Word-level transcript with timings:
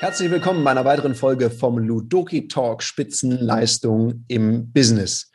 Herzlich 0.00 0.30
willkommen 0.30 0.64
bei 0.64 0.70
einer 0.70 0.84
weiteren 0.84 1.14
Folge 1.14 1.50
vom 1.50 1.78
Ludoki 1.78 2.48
Talk 2.48 2.82
Spitzenleistung 2.82 4.24
im 4.28 4.72
Business. 4.72 5.30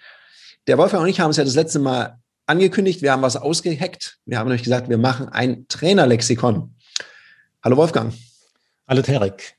Der 0.68 0.78
Wolfgang 0.78 1.04
und 1.04 1.10
ich 1.10 1.20
haben 1.20 1.32
es 1.32 1.38
ja 1.38 1.44
das 1.44 1.56
letzte 1.56 1.80
Mal 1.80 2.18
angekündigt, 2.46 3.02
wir 3.02 3.12
haben 3.12 3.22
was 3.22 3.36
ausgeheckt. 3.36 4.18
Wir 4.26 4.40
haben 4.40 4.50
euch 4.52 4.64
gesagt, 4.64 4.90
wir 4.90 4.98
machen 4.98 5.30
ein 5.30 5.68
Trainerlexikon. 5.68 6.74
Hallo 7.64 7.78
Wolfgang. 7.78 8.14
Hallo 8.88 9.02
Terek. 9.02 9.56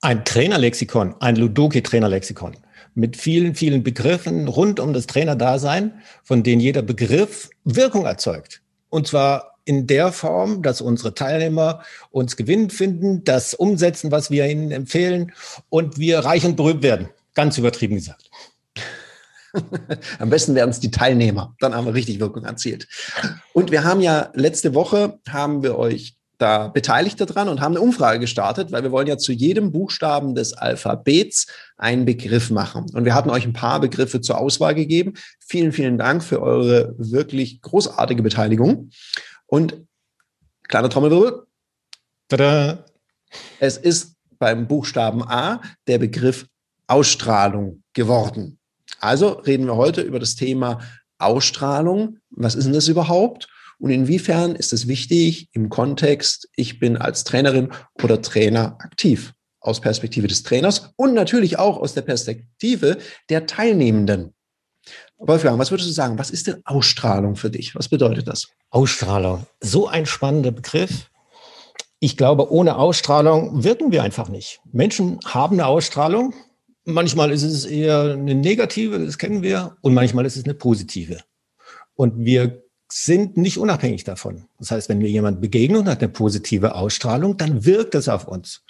Ein 0.00 0.24
Trainerlexikon, 0.24 1.14
ein 1.20 1.36
Ludoki-Trainerlexikon 1.36 2.56
mit 2.94 3.16
vielen, 3.16 3.54
vielen 3.54 3.82
Begriffen 3.82 4.48
rund 4.48 4.80
um 4.80 4.92
das 4.92 5.06
Trainerdasein, 5.06 6.02
von 6.22 6.42
denen 6.42 6.60
jeder 6.60 6.82
Begriff 6.82 7.50
Wirkung 7.64 8.04
erzeugt. 8.04 8.62
Und 8.90 9.06
zwar 9.06 9.51
in 9.64 9.86
der 9.86 10.12
Form, 10.12 10.62
dass 10.62 10.80
unsere 10.80 11.14
Teilnehmer 11.14 11.82
uns 12.10 12.36
gewinnend 12.36 12.72
finden, 12.72 13.24
das 13.24 13.54
umsetzen, 13.54 14.10
was 14.10 14.30
wir 14.30 14.46
ihnen 14.46 14.70
empfehlen 14.70 15.32
und 15.68 15.98
wir 15.98 16.20
reich 16.20 16.44
und 16.44 16.56
berühmt 16.56 16.82
werden. 16.82 17.08
Ganz 17.34 17.58
übertrieben 17.58 17.94
gesagt. 17.94 18.30
Am 20.18 20.30
besten 20.30 20.54
werden 20.54 20.70
es 20.70 20.80
die 20.80 20.90
Teilnehmer. 20.90 21.54
Dann 21.60 21.74
haben 21.74 21.86
wir 21.86 21.94
richtig 21.94 22.20
Wirkung 22.20 22.44
erzielt. 22.44 22.88
Und 23.52 23.70
wir 23.70 23.84
haben 23.84 24.00
ja 24.00 24.30
letzte 24.34 24.74
Woche 24.74 25.18
haben 25.28 25.62
wir 25.62 25.78
euch 25.78 26.16
da 26.42 26.68
beteiligt 26.68 27.20
daran 27.20 27.48
und 27.48 27.60
haben 27.60 27.76
eine 27.76 27.80
Umfrage 27.80 28.18
gestartet, 28.18 28.72
weil 28.72 28.82
wir 28.82 28.90
wollen 28.90 29.06
ja 29.06 29.16
zu 29.16 29.32
jedem 29.32 29.70
Buchstaben 29.70 30.34
des 30.34 30.52
Alphabets 30.52 31.46
einen 31.76 32.04
Begriff 32.04 32.50
machen. 32.50 32.86
Und 32.92 33.04
wir 33.04 33.14
hatten 33.14 33.30
euch 33.30 33.46
ein 33.46 33.52
paar 33.52 33.80
Begriffe 33.80 34.20
zur 34.20 34.38
Auswahl 34.38 34.74
gegeben. 34.74 35.14
Vielen, 35.38 35.70
vielen 35.70 35.98
Dank 35.98 36.24
für 36.24 36.42
eure 36.42 36.96
wirklich 36.98 37.62
großartige 37.62 38.24
Beteiligung. 38.24 38.90
Und 39.52 39.86
kleiner 40.66 40.88
Trommelwirbel. 40.88 41.46
Tada. 42.28 42.86
Es 43.60 43.76
ist 43.76 44.14
beim 44.38 44.66
Buchstaben 44.66 45.22
A 45.24 45.60
der 45.86 45.98
Begriff 45.98 46.46
Ausstrahlung 46.86 47.82
geworden. 47.92 48.58
Also 48.98 49.32
reden 49.32 49.66
wir 49.66 49.76
heute 49.76 50.00
über 50.00 50.18
das 50.18 50.36
Thema 50.36 50.80
Ausstrahlung. 51.18 52.16
Was 52.30 52.54
ist 52.54 52.64
denn 52.64 52.72
das 52.72 52.88
überhaupt? 52.88 53.46
Und 53.78 53.90
inwiefern 53.90 54.56
ist 54.56 54.72
es 54.72 54.88
wichtig 54.88 55.50
im 55.52 55.68
Kontext, 55.68 56.48
ich 56.56 56.78
bin 56.78 56.96
als 56.96 57.24
Trainerin 57.24 57.74
oder 58.02 58.22
Trainer 58.22 58.78
aktiv? 58.80 59.34
Aus 59.60 59.82
Perspektive 59.82 60.28
des 60.28 60.44
Trainers 60.44 60.94
und 60.96 61.12
natürlich 61.12 61.58
auch 61.58 61.76
aus 61.76 61.92
der 61.92 62.00
Perspektive 62.00 62.96
der 63.28 63.44
Teilnehmenden. 63.44 64.32
Wolfgang, 65.24 65.56
was 65.58 65.70
würdest 65.70 65.88
du 65.88 65.92
sagen? 65.92 66.18
Was 66.18 66.30
ist 66.30 66.48
denn 66.48 66.62
Ausstrahlung 66.64 67.36
für 67.36 67.48
dich? 67.48 67.76
Was 67.76 67.88
bedeutet 67.88 68.26
das? 68.26 68.48
Ausstrahlung. 68.70 69.46
So 69.60 69.86
ein 69.86 70.04
spannender 70.04 70.50
Begriff. 70.50 71.10
Ich 72.00 72.16
glaube, 72.16 72.50
ohne 72.50 72.76
Ausstrahlung 72.76 73.62
wirken 73.62 73.92
wir 73.92 74.02
einfach 74.02 74.28
nicht. 74.28 74.60
Menschen 74.72 75.20
haben 75.24 75.54
eine 75.54 75.66
Ausstrahlung. 75.66 76.34
Manchmal 76.84 77.30
ist 77.30 77.44
es 77.44 77.64
eher 77.64 78.14
eine 78.14 78.34
negative, 78.34 78.98
das 78.98 79.16
kennen 79.16 79.42
wir, 79.42 79.76
und 79.82 79.94
manchmal 79.94 80.26
ist 80.26 80.36
es 80.36 80.44
eine 80.44 80.54
positive. 80.54 81.20
Und 81.94 82.24
wir 82.24 82.64
sind 82.90 83.36
nicht 83.36 83.58
unabhängig 83.58 84.02
davon. 84.02 84.46
Das 84.58 84.72
heißt, 84.72 84.88
wenn 84.88 84.98
mir 84.98 85.08
jemand 85.08 85.40
begegnet 85.40 85.82
und 85.82 85.88
hat 85.88 86.00
eine 86.00 86.08
positive 86.08 86.74
Ausstrahlung, 86.74 87.36
dann 87.36 87.64
wirkt 87.64 87.94
es 87.94 88.08
auf 88.08 88.26
uns. 88.26 88.64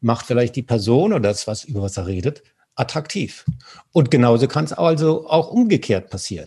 Macht 0.00 0.26
vielleicht 0.26 0.56
die 0.56 0.62
Person 0.62 1.12
oder 1.12 1.20
das, 1.20 1.46
was 1.46 1.62
über 1.62 1.82
was 1.82 1.96
er 1.96 2.08
redet, 2.08 2.42
attraktiv. 2.74 3.44
Und 3.92 4.10
genauso 4.10 4.48
kann 4.48 4.64
es 4.64 4.72
also 4.72 5.28
auch 5.28 5.50
umgekehrt 5.50 6.10
passieren. 6.10 6.46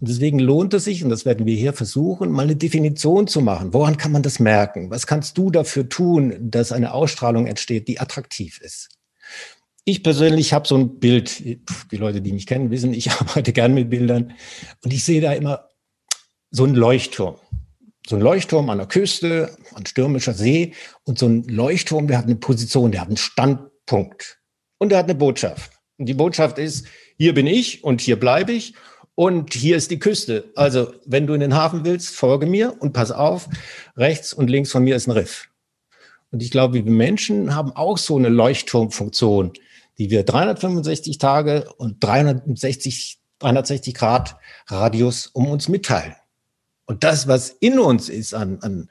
Und 0.00 0.08
deswegen 0.08 0.38
lohnt 0.38 0.74
es 0.74 0.84
sich, 0.84 1.02
und 1.02 1.10
das 1.10 1.24
werden 1.24 1.46
wir 1.46 1.56
hier 1.56 1.72
versuchen, 1.72 2.30
mal 2.30 2.42
eine 2.42 2.56
Definition 2.56 3.26
zu 3.26 3.40
machen. 3.40 3.72
Woran 3.72 3.96
kann 3.96 4.12
man 4.12 4.22
das 4.22 4.38
merken? 4.38 4.90
Was 4.90 5.06
kannst 5.06 5.38
du 5.38 5.50
dafür 5.50 5.88
tun, 5.88 6.36
dass 6.40 6.72
eine 6.72 6.92
Ausstrahlung 6.92 7.46
entsteht, 7.46 7.88
die 7.88 8.00
attraktiv 8.00 8.60
ist? 8.60 8.90
Ich 9.84 10.02
persönlich 10.02 10.52
habe 10.52 10.68
so 10.68 10.76
ein 10.76 11.00
Bild, 11.00 11.40
die 11.44 11.96
Leute, 11.96 12.20
die 12.20 12.32
mich 12.32 12.46
kennen, 12.46 12.70
wissen, 12.70 12.94
ich 12.94 13.10
arbeite 13.20 13.52
gern 13.52 13.74
mit 13.74 13.90
Bildern 13.90 14.34
und 14.84 14.92
ich 14.92 15.04
sehe 15.04 15.20
da 15.20 15.32
immer 15.32 15.68
so 16.50 16.64
ein 16.64 16.74
Leuchtturm. 16.74 17.36
So 18.06 18.16
ein 18.16 18.22
Leuchtturm 18.22 18.68
an 18.68 18.78
der 18.78 18.88
Küste, 18.88 19.56
an 19.74 19.86
stürmischer 19.86 20.34
See. 20.34 20.74
Und 21.04 21.18
so 21.18 21.26
ein 21.26 21.44
Leuchtturm, 21.44 22.08
der 22.08 22.18
hat 22.18 22.24
eine 22.24 22.34
Position, 22.34 22.90
der 22.90 23.00
hat 23.00 23.08
einen 23.08 23.16
Standpunkt. 23.16 24.41
Und 24.82 24.88
der 24.88 24.98
hat 24.98 25.04
eine 25.04 25.14
Botschaft. 25.14 25.70
Und 25.96 26.06
die 26.06 26.14
Botschaft 26.14 26.58
ist, 26.58 26.88
hier 27.16 27.34
bin 27.34 27.46
ich 27.46 27.84
und 27.84 28.00
hier 28.00 28.18
bleibe 28.18 28.50
ich. 28.50 28.74
Und 29.14 29.54
hier 29.54 29.76
ist 29.76 29.92
die 29.92 30.00
Küste. 30.00 30.50
Also, 30.56 30.92
wenn 31.06 31.28
du 31.28 31.34
in 31.34 31.40
den 31.40 31.54
Hafen 31.54 31.84
willst, 31.84 32.16
folge 32.16 32.46
mir 32.46 32.74
und 32.80 32.92
pass 32.92 33.12
auf, 33.12 33.48
rechts 33.96 34.32
und 34.32 34.50
links 34.50 34.72
von 34.72 34.82
mir 34.82 34.96
ist 34.96 35.06
ein 35.06 35.12
Riff. 35.12 35.48
Und 36.32 36.42
ich 36.42 36.50
glaube, 36.50 36.84
wir 36.84 36.90
Menschen 36.90 37.54
haben 37.54 37.70
auch 37.70 37.96
so 37.96 38.16
eine 38.16 38.28
Leuchtturmfunktion, 38.28 39.52
die 39.98 40.10
wir 40.10 40.24
365 40.24 41.16
Tage 41.18 41.72
und 41.76 42.02
360, 42.02 43.20
360 43.38 43.94
Grad 43.94 44.36
Radius 44.66 45.28
um 45.28 45.46
uns 45.46 45.68
mitteilen. 45.68 46.16
Und 46.86 47.04
das, 47.04 47.28
was 47.28 47.50
in 47.50 47.78
uns 47.78 48.08
ist 48.08 48.34
an, 48.34 48.58
an 48.62 48.90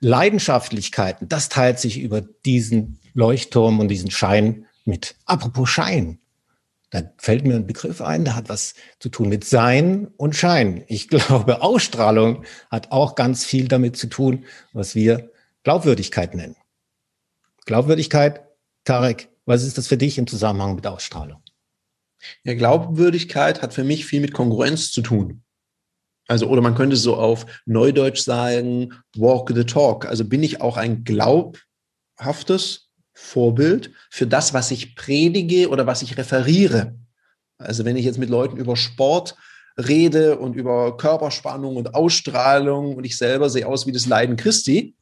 Leidenschaftlichkeiten, 0.00 1.28
das 1.28 1.48
teilt 1.48 1.78
sich 1.78 2.00
über 2.00 2.20
diesen 2.20 2.98
Leuchtturm 3.14 3.78
und 3.78 3.86
diesen 3.86 4.10
Schein 4.10 4.66
mit. 4.84 5.16
Apropos 5.24 5.68
Schein, 5.68 6.20
da 6.90 7.02
fällt 7.18 7.44
mir 7.44 7.54
ein 7.54 7.66
Begriff 7.66 8.00
ein, 8.00 8.24
der 8.24 8.34
hat 8.34 8.48
was 8.48 8.74
zu 8.98 9.08
tun 9.08 9.28
mit 9.28 9.44
Sein 9.44 10.08
und 10.16 10.34
Schein. 10.34 10.84
Ich 10.88 11.08
glaube, 11.08 11.62
Ausstrahlung 11.62 12.44
hat 12.70 12.90
auch 12.90 13.14
ganz 13.14 13.44
viel 13.44 13.68
damit 13.68 13.96
zu 13.96 14.08
tun, 14.08 14.44
was 14.72 14.94
wir 14.94 15.30
Glaubwürdigkeit 15.62 16.34
nennen. 16.34 16.56
Glaubwürdigkeit, 17.66 18.42
Tarek, 18.84 19.28
was 19.44 19.62
ist 19.62 19.78
das 19.78 19.86
für 19.86 19.96
dich 19.96 20.18
im 20.18 20.26
Zusammenhang 20.26 20.74
mit 20.74 20.86
Ausstrahlung? 20.86 21.42
Ja, 22.44 22.54
Glaubwürdigkeit 22.54 23.62
hat 23.62 23.72
für 23.72 23.84
mich 23.84 24.04
viel 24.06 24.20
mit 24.20 24.34
Kongruenz 24.34 24.90
zu 24.90 25.02
tun. 25.02 25.42
Also, 26.28 26.46
oder 26.46 26.60
man 26.60 26.74
könnte 26.74 26.96
so 26.96 27.16
auf 27.16 27.46
Neudeutsch 27.66 28.20
sagen, 28.20 28.94
walk 29.16 29.50
the 29.54 29.64
talk. 29.64 30.06
Also 30.06 30.24
bin 30.24 30.42
ich 30.42 30.60
auch 30.60 30.76
ein 30.76 31.02
glaubhaftes 31.02 32.89
Vorbild 33.20 33.92
für 34.10 34.26
das, 34.26 34.54
was 34.54 34.70
ich 34.70 34.96
predige 34.96 35.68
oder 35.68 35.86
was 35.86 36.02
ich 36.02 36.16
referiere. 36.16 36.94
Also 37.58 37.84
wenn 37.84 37.96
ich 37.96 38.04
jetzt 38.04 38.18
mit 38.18 38.30
Leuten 38.30 38.56
über 38.56 38.76
Sport 38.76 39.36
rede 39.76 40.38
und 40.38 40.56
über 40.56 40.96
Körperspannung 40.96 41.76
und 41.76 41.94
Ausstrahlung 41.94 42.96
und 42.96 43.04
ich 43.04 43.16
selber 43.16 43.50
sehe 43.50 43.66
aus 43.66 43.86
wie 43.86 43.92
das 43.92 44.06
Leiden 44.06 44.36
Christi, 44.36 44.94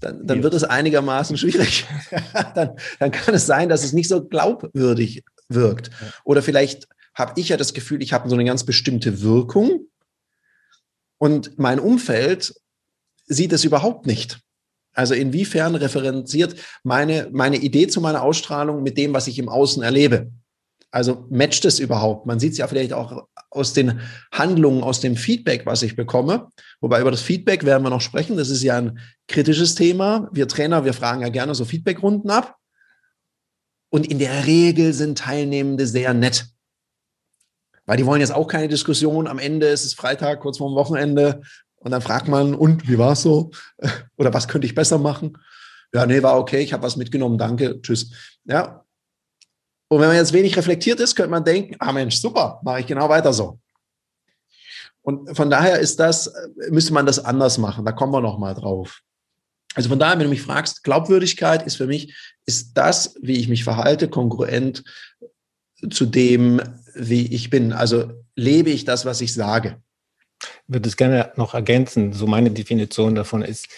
dann, 0.00 0.26
dann 0.26 0.42
wird 0.42 0.54
es 0.54 0.64
einigermaßen 0.64 1.36
schwierig. 1.36 1.86
dann, 2.54 2.76
dann 2.98 3.10
kann 3.10 3.34
es 3.34 3.46
sein, 3.46 3.68
dass 3.68 3.84
es 3.84 3.92
nicht 3.92 4.08
so 4.08 4.24
glaubwürdig 4.24 5.24
wirkt. 5.48 5.90
Oder 6.24 6.42
vielleicht 6.42 6.88
habe 7.14 7.38
ich 7.38 7.50
ja 7.50 7.56
das 7.56 7.74
Gefühl, 7.74 8.02
ich 8.02 8.12
habe 8.12 8.28
so 8.28 8.34
eine 8.34 8.44
ganz 8.44 8.64
bestimmte 8.64 9.22
Wirkung 9.22 9.86
und 11.18 11.58
mein 11.58 11.80
Umfeld 11.80 12.54
sieht 13.26 13.52
es 13.52 13.64
überhaupt 13.64 14.06
nicht. 14.06 14.40
Also 14.98 15.14
inwiefern 15.14 15.76
referenziert 15.76 16.56
meine, 16.82 17.28
meine 17.30 17.58
Idee 17.58 17.86
zu 17.86 18.00
meiner 18.00 18.20
Ausstrahlung 18.20 18.82
mit 18.82 18.98
dem, 18.98 19.14
was 19.14 19.28
ich 19.28 19.38
im 19.38 19.48
Außen 19.48 19.80
erlebe? 19.80 20.32
Also 20.90 21.28
matcht 21.30 21.64
es 21.66 21.78
überhaupt? 21.78 22.26
Man 22.26 22.40
sieht 22.40 22.52
es 22.52 22.58
ja 22.58 22.66
vielleicht 22.66 22.92
auch 22.92 23.28
aus 23.48 23.74
den 23.74 24.00
Handlungen, 24.32 24.82
aus 24.82 24.98
dem 24.98 25.14
Feedback, 25.14 25.66
was 25.66 25.84
ich 25.84 25.94
bekomme. 25.94 26.48
Wobei 26.80 27.00
über 27.00 27.12
das 27.12 27.22
Feedback 27.22 27.64
werden 27.64 27.84
wir 27.84 27.90
noch 27.90 28.00
sprechen. 28.00 28.36
Das 28.36 28.50
ist 28.50 28.64
ja 28.64 28.76
ein 28.76 28.98
kritisches 29.28 29.76
Thema. 29.76 30.28
Wir 30.32 30.48
Trainer, 30.48 30.84
wir 30.84 30.94
fragen 30.94 31.22
ja 31.22 31.28
gerne 31.28 31.54
so 31.54 31.64
Feedbackrunden 31.64 32.30
ab. 32.30 32.56
Und 33.90 34.04
in 34.04 34.18
der 34.18 34.46
Regel 34.46 34.92
sind 34.94 35.18
Teilnehmende 35.18 35.86
sehr 35.86 36.12
nett. 36.12 36.46
Weil 37.86 37.98
die 37.98 38.04
wollen 38.04 38.20
jetzt 38.20 38.34
auch 38.34 38.48
keine 38.48 38.66
Diskussion. 38.66 39.28
Am 39.28 39.38
Ende 39.38 39.68
ist 39.68 39.84
es 39.84 39.94
Freitag, 39.94 40.40
kurz 40.40 40.58
vor 40.58 40.68
dem 40.68 40.74
Wochenende. 40.74 41.42
Und 41.80 41.92
dann 41.92 42.02
fragt 42.02 42.28
man, 42.28 42.54
und 42.54 42.88
wie 42.88 42.98
war 42.98 43.12
es 43.12 43.22
so? 43.22 43.50
Oder 44.16 44.34
was 44.34 44.48
könnte 44.48 44.66
ich 44.66 44.74
besser 44.74 44.98
machen? 44.98 45.38
Ja, 45.92 46.04
nee, 46.06 46.22
war 46.22 46.38
okay, 46.38 46.60
ich 46.60 46.72
habe 46.72 46.82
was 46.82 46.96
mitgenommen, 46.96 47.38
danke, 47.38 47.80
tschüss. 47.80 48.10
Ja. 48.44 48.84
Und 49.88 50.00
wenn 50.00 50.08
man 50.08 50.16
jetzt 50.16 50.34
wenig 50.34 50.56
reflektiert 50.56 51.00
ist, 51.00 51.14
könnte 51.14 51.30
man 51.30 51.44
denken, 51.44 51.76
ah 51.78 51.92
Mensch, 51.92 52.16
super, 52.16 52.60
mache 52.62 52.80
ich 52.80 52.86
genau 52.86 53.08
weiter 53.08 53.32
so. 53.32 53.58
Und 55.00 55.34
von 55.34 55.48
daher 55.48 55.78
ist 55.78 55.98
das, 55.98 56.30
müsste 56.68 56.92
man 56.92 57.06
das 57.06 57.24
anders 57.24 57.56
machen. 57.56 57.86
Da 57.86 57.92
kommen 57.92 58.12
wir 58.12 58.20
noch 58.20 58.38
mal 58.38 58.52
drauf. 58.52 59.00
Also 59.74 59.88
von 59.88 59.98
daher, 59.98 60.18
wenn 60.18 60.24
du 60.24 60.30
mich 60.30 60.42
fragst, 60.42 60.84
Glaubwürdigkeit 60.84 61.66
ist 61.66 61.76
für 61.76 61.86
mich, 61.86 62.14
ist 62.44 62.76
das, 62.76 63.14
wie 63.22 63.38
ich 63.38 63.48
mich 63.48 63.64
verhalte, 63.64 64.08
kongruent 64.08 64.84
zu 65.90 66.04
dem, 66.04 66.60
wie 66.94 67.32
ich 67.32 67.48
bin. 67.48 67.72
Also 67.72 68.12
lebe 68.34 68.70
ich 68.70 68.84
das, 68.84 69.04
was 69.06 69.20
ich 69.20 69.32
sage. 69.32 69.80
Ich 70.40 70.74
würde 70.74 70.88
es 70.88 70.96
gerne 70.96 71.32
noch 71.36 71.54
ergänzen. 71.54 72.12
So 72.12 72.26
meine 72.26 72.50
Definition 72.50 73.14
davon 73.14 73.42
ist, 73.42 73.68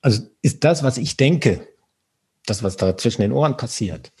also 0.00 0.22
ist 0.42 0.64
das, 0.64 0.82
was 0.82 0.98
ich 0.98 1.16
denke, 1.16 1.66
das, 2.46 2.62
was 2.62 2.76
da 2.76 2.96
zwischen 2.96 3.22
den 3.22 3.32
Ohren 3.32 3.56
passiert, 3.56 4.12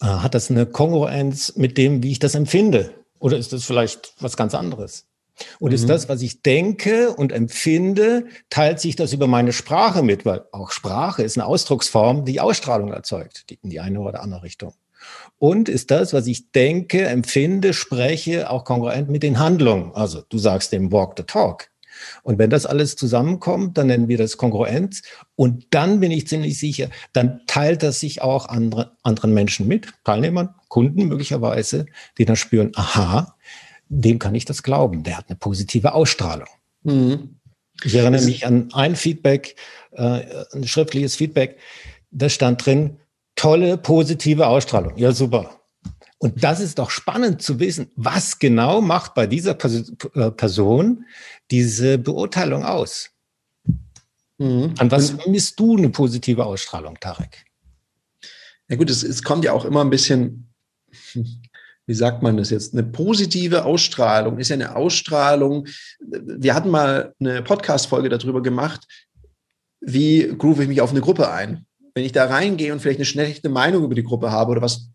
äh, 0.00 0.06
hat 0.06 0.34
das 0.34 0.50
eine 0.50 0.66
Kongruenz 0.66 1.54
mit 1.56 1.78
dem, 1.78 2.02
wie 2.02 2.12
ich 2.12 2.18
das 2.18 2.34
empfinde? 2.34 2.92
Oder 3.18 3.36
ist 3.38 3.52
das 3.52 3.64
vielleicht 3.64 4.14
was 4.18 4.36
ganz 4.36 4.54
anderes? 4.54 5.06
Und 5.58 5.70
mhm. 5.70 5.74
ist 5.74 5.88
das, 5.88 6.08
was 6.08 6.22
ich 6.22 6.42
denke 6.42 7.14
und 7.14 7.32
empfinde, 7.32 8.26
teilt 8.50 8.80
sich 8.80 8.96
das 8.96 9.12
über 9.12 9.26
meine 9.26 9.52
Sprache 9.52 10.02
mit, 10.02 10.24
weil 10.24 10.44
auch 10.52 10.70
Sprache 10.70 11.22
ist 11.22 11.38
eine 11.38 11.46
Ausdrucksform, 11.46 12.24
die 12.24 12.40
Ausstrahlung 12.40 12.92
erzeugt, 12.92 13.48
die 13.50 13.58
in 13.62 13.70
die 13.70 13.80
eine 13.80 14.00
oder 14.00 14.22
andere 14.22 14.42
Richtung. 14.42 14.74
Und 15.38 15.68
ist 15.68 15.90
das, 15.90 16.12
was 16.12 16.26
ich 16.26 16.52
denke, 16.52 17.06
empfinde, 17.06 17.72
spreche, 17.72 18.50
auch 18.50 18.64
kongruent 18.64 19.08
mit 19.08 19.22
den 19.22 19.38
Handlungen. 19.38 19.92
Also 19.94 20.22
du 20.28 20.38
sagst 20.38 20.72
dem 20.72 20.92
Walk 20.92 21.14
the 21.16 21.24
Talk. 21.24 21.70
Und 22.22 22.38
wenn 22.38 22.50
das 22.50 22.66
alles 22.66 22.96
zusammenkommt, 22.96 23.76
dann 23.78 23.88
nennen 23.88 24.08
wir 24.08 24.18
das 24.18 24.36
Kongruenz. 24.36 25.02
Und 25.36 25.66
dann 25.70 26.00
bin 26.00 26.10
ich 26.10 26.26
ziemlich 26.26 26.58
sicher, 26.58 26.88
dann 27.12 27.40
teilt 27.46 27.82
das 27.82 28.00
sich 28.00 28.22
auch 28.22 28.48
andere, 28.48 28.96
anderen 29.02 29.34
Menschen 29.34 29.66
mit, 29.66 29.92
Teilnehmern, 30.04 30.54
Kunden 30.68 31.06
möglicherweise, 31.06 31.86
die 32.18 32.24
dann 32.24 32.36
spüren, 32.36 32.72
aha, 32.74 33.36
dem 33.88 34.18
kann 34.18 34.34
ich 34.34 34.44
das 34.44 34.62
glauben. 34.62 35.02
Der 35.02 35.18
hat 35.18 35.26
eine 35.28 35.36
positive 35.36 35.94
Ausstrahlung. 35.94 36.48
Mhm. 36.82 37.36
Ich 37.82 37.94
erinnere 37.94 38.24
mich 38.24 38.46
an 38.46 38.68
ein 38.72 38.94
Feedback, 38.94 39.56
äh, 39.92 40.22
ein 40.52 40.66
schriftliches 40.66 41.16
Feedback. 41.16 41.58
Da 42.10 42.28
stand 42.28 42.64
drin, 42.64 42.98
tolle, 43.40 43.78
positive 43.78 44.46
Ausstrahlung. 44.46 44.98
Ja, 44.98 45.12
super. 45.12 45.62
Und 46.18 46.44
das 46.44 46.60
ist 46.60 46.78
doch 46.78 46.90
spannend 46.90 47.40
zu 47.40 47.58
wissen, 47.58 47.90
was 47.96 48.38
genau 48.38 48.82
macht 48.82 49.14
bei 49.14 49.26
dieser 49.26 49.52
äh, 49.52 50.30
Person 50.30 51.06
diese 51.50 51.96
Beurteilung 51.96 52.64
aus? 52.64 53.08
Mhm. 54.36 54.74
An 54.76 54.90
was 54.90 55.26
misst 55.26 55.58
du 55.58 55.78
eine 55.78 55.88
positive 55.88 56.44
Ausstrahlung, 56.44 57.00
Tarek? 57.00 57.46
Ja 58.68 58.76
gut, 58.76 58.90
es, 58.90 59.02
es 59.02 59.22
kommt 59.22 59.44
ja 59.44 59.54
auch 59.54 59.64
immer 59.64 59.80
ein 59.80 59.88
bisschen, 59.88 60.52
wie 61.86 61.94
sagt 61.94 62.22
man 62.22 62.36
das 62.36 62.50
jetzt? 62.50 62.74
Eine 62.74 62.82
positive 62.82 63.64
Ausstrahlung 63.64 64.38
ist 64.38 64.50
ja 64.50 64.54
eine 64.54 64.76
Ausstrahlung. 64.76 65.66
Wir 65.98 66.54
hatten 66.54 66.68
mal 66.68 67.14
eine 67.18 67.40
Podcast-Folge 67.40 68.10
darüber 68.10 68.42
gemacht, 68.42 68.86
wie 69.80 70.30
groove 70.36 70.60
ich 70.60 70.68
mich 70.68 70.82
auf 70.82 70.90
eine 70.90 71.00
Gruppe 71.00 71.30
ein. 71.30 71.64
Wenn 72.00 72.06
ich 72.06 72.12
da 72.12 72.24
reingehe 72.24 72.72
und 72.72 72.80
vielleicht 72.80 72.98
eine 72.98 73.04
schlechte 73.04 73.50
Meinung 73.50 73.84
über 73.84 73.94
die 73.94 74.02
Gruppe 74.02 74.30
habe 74.30 74.52
oder 74.52 74.62
was 74.62 74.88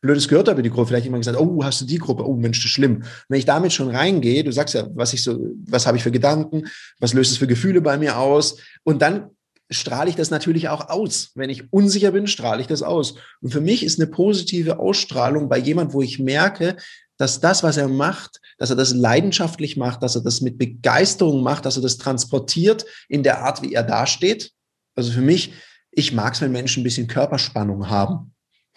Blödes 0.00 0.26
gehört 0.26 0.48
habe 0.48 0.62
die 0.62 0.70
Gruppe, 0.70 0.88
vielleicht 0.88 1.04
jemand 1.04 1.20
gesagt, 1.24 1.38
oh, 1.38 1.62
hast 1.62 1.80
du 1.80 1.84
die 1.84 1.98
Gruppe? 1.98 2.26
Oh, 2.26 2.34
Mensch, 2.34 2.58
das 2.58 2.64
ist 2.64 2.72
schlimm. 2.72 3.04
wenn 3.28 3.38
ich 3.38 3.44
damit 3.44 3.72
schon 3.72 3.88
reingehe, 3.88 4.42
du 4.42 4.50
sagst 4.50 4.74
ja, 4.74 4.88
was 4.96 5.12
ich 5.12 5.22
so, 5.22 5.38
was 5.66 5.86
habe 5.86 5.96
ich 5.96 6.02
für 6.02 6.10
Gedanken, 6.10 6.64
was 6.98 7.14
löst 7.14 7.30
es 7.30 7.36
für 7.36 7.46
Gefühle 7.46 7.82
bei 7.82 7.98
mir 7.98 8.18
aus? 8.18 8.56
Und 8.82 9.00
dann 9.00 9.30
strahle 9.70 10.10
ich 10.10 10.16
das 10.16 10.32
natürlich 10.32 10.68
auch 10.68 10.88
aus. 10.88 11.30
Wenn 11.36 11.50
ich 11.50 11.72
unsicher 11.72 12.10
bin, 12.10 12.26
strahle 12.26 12.62
ich 12.62 12.66
das 12.66 12.82
aus. 12.82 13.14
Und 13.40 13.52
für 13.52 13.60
mich 13.60 13.84
ist 13.84 14.00
eine 14.00 14.10
positive 14.10 14.80
Ausstrahlung 14.80 15.48
bei 15.48 15.58
jemand, 15.58 15.92
wo 15.92 16.02
ich 16.02 16.18
merke, 16.18 16.78
dass 17.16 17.38
das, 17.38 17.62
was 17.62 17.76
er 17.76 17.86
macht, 17.86 18.40
dass 18.58 18.70
er 18.70 18.76
das 18.76 18.92
leidenschaftlich 18.92 19.76
macht, 19.76 20.02
dass 20.02 20.16
er 20.16 20.22
das 20.22 20.40
mit 20.40 20.58
Begeisterung 20.58 21.44
macht, 21.44 21.64
dass 21.64 21.76
er 21.76 21.82
das 21.82 21.96
transportiert 21.96 22.86
in 23.08 23.22
der 23.22 23.44
Art, 23.44 23.62
wie 23.62 23.72
er 23.72 23.84
dasteht. 23.84 24.50
Also 24.96 25.12
für 25.12 25.20
mich, 25.20 25.52
ich 25.90 26.12
mag 26.12 26.34
es, 26.34 26.40
wenn 26.40 26.52
Menschen 26.52 26.80
ein 26.80 26.84
bisschen 26.84 27.06
Körperspannung 27.06 27.88
haben. 27.88 28.32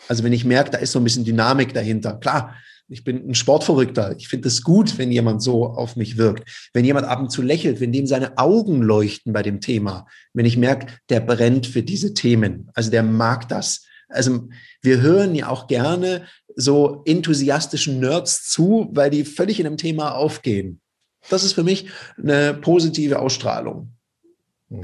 Also 0.08 0.24
wenn 0.24 0.34
ich 0.34 0.46
merke, 0.46 0.72
da 0.72 0.78
ist 0.80 0.92
so 0.92 1.00
ein 1.00 1.04
bisschen 1.04 1.26
Dynamik 1.26 1.74
dahinter. 1.74 2.14
Klar, 2.20 2.56
ich 2.90 3.04
bin 3.04 3.30
ein 3.30 3.36
Sportverrückter. 3.36 4.16
Ich 4.18 4.28
finde 4.28 4.48
es 4.48 4.62
gut, 4.62 4.98
wenn 4.98 5.12
jemand 5.12 5.42
so 5.42 5.68
auf 5.68 5.96
mich 5.96 6.18
wirkt. 6.18 6.70
Wenn 6.74 6.86
jemand 6.86 7.08
ab 7.08 7.20
und 7.20 7.30
zu 7.30 7.42
lächelt, 7.42 7.80
wenn 7.80 7.92
dem 7.92 8.08
seine 8.08 8.38
Augen 8.38 8.82
leuchten 8.82 9.34
bei 9.34 9.42
dem 9.42 9.62
Thema. 9.62 10.06
Wenn 10.34 10.46
ich 10.46 10.58
merke, 10.58 10.88
der 11.10 11.22
brennt 11.22 11.66
für 11.66 11.84
diese 11.84 12.14
Themen. 12.14 12.70
Also 12.74 12.92
der 12.92 13.04
mag 13.04 13.48
das. 13.48 13.86
Also 14.10 14.50
wir 14.82 15.02
hören 15.02 15.34
ja 15.34 15.50
auch 15.50 15.68
gerne 15.68 16.28
so 16.56 17.02
enthusiastischen 17.06 18.00
Nerds 18.00 18.50
zu, 18.50 18.90
weil 18.92 19.10
die 19.10 19.24
völlig 19.24 19.60
in 19.60 19.66
einem 19.66 19.78
Thema 19.78 20.16
aufgehen. 20.16 20.82
Das 21.30 21.44
ist 21.44 21.54
für 21.54 21.64
mich 21.64 21.88
eine 22.22 22.54
positive 22.54 23.20
Ausstrahlung. 23.20 23.94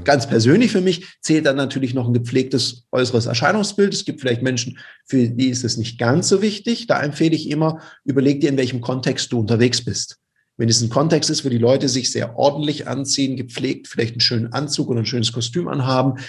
Ganz 0.04 0.28
persönlich 0.28 0.70
für 0.70 0.80
mich 0.80 1.04
zählt 1.20 1.46
dann 1.46 1.56
natürlich 1.56 1.94
noch 1.94 2.06
ein 2.06 2.12
gepflegtes 2.12 2.84
äußeres 2.92 3.26
Erscheinungsbild. 3.26 3.92
Es 3.92 4.04
gibt 4.04 4.20
vielleicht 4.20 4.40
Menschen, 4.40 4.78
für 5.04 5.28
die 5.28 5.48
ist 5.48 5.64
es 5.64 5.76
nicht 5.76 5.98
ganz 5.98 6.28
so 6.28 6.42
wichtig. 6.42 6.86
Da 6.86 7.02
empfehle 7.02 7.34
ich 7.34 7.50
immer, 7.50 7.80
überleg 8.04 8.40
dir, 8.40 8.50
in 8.50 8.56
welchem 8.56 8.80
Kontext 8.80 9.32
du 9.32 9.40
unterwegs 9.40 9.84
bist. 9.84 10.18
Wenn 10.56 10.68
es 10.68 10.80
ein 10.80 10.90
Kontext 10.90 11.28
ist, 11.28 11.44
wo 11.44 11.48
die 11.48 11.58
Leute 11.58 11.88
sich 11.88 12.12
sehr 12.12 12.38
ordentlich 12.38 12.86
anziehen, 12.86 13.36
gepflegt, 13.36 13.88
vielleicht 13.88 14.12
einen 14.12 14.20
schönen 14.20 14.52
Anzug 14.52 14.90
oder 14.90 15.00
ein 15.00 15.06
schönes 15.06 15.32
Kostüm 15.32 15.66
anhaben, 15.66 16.20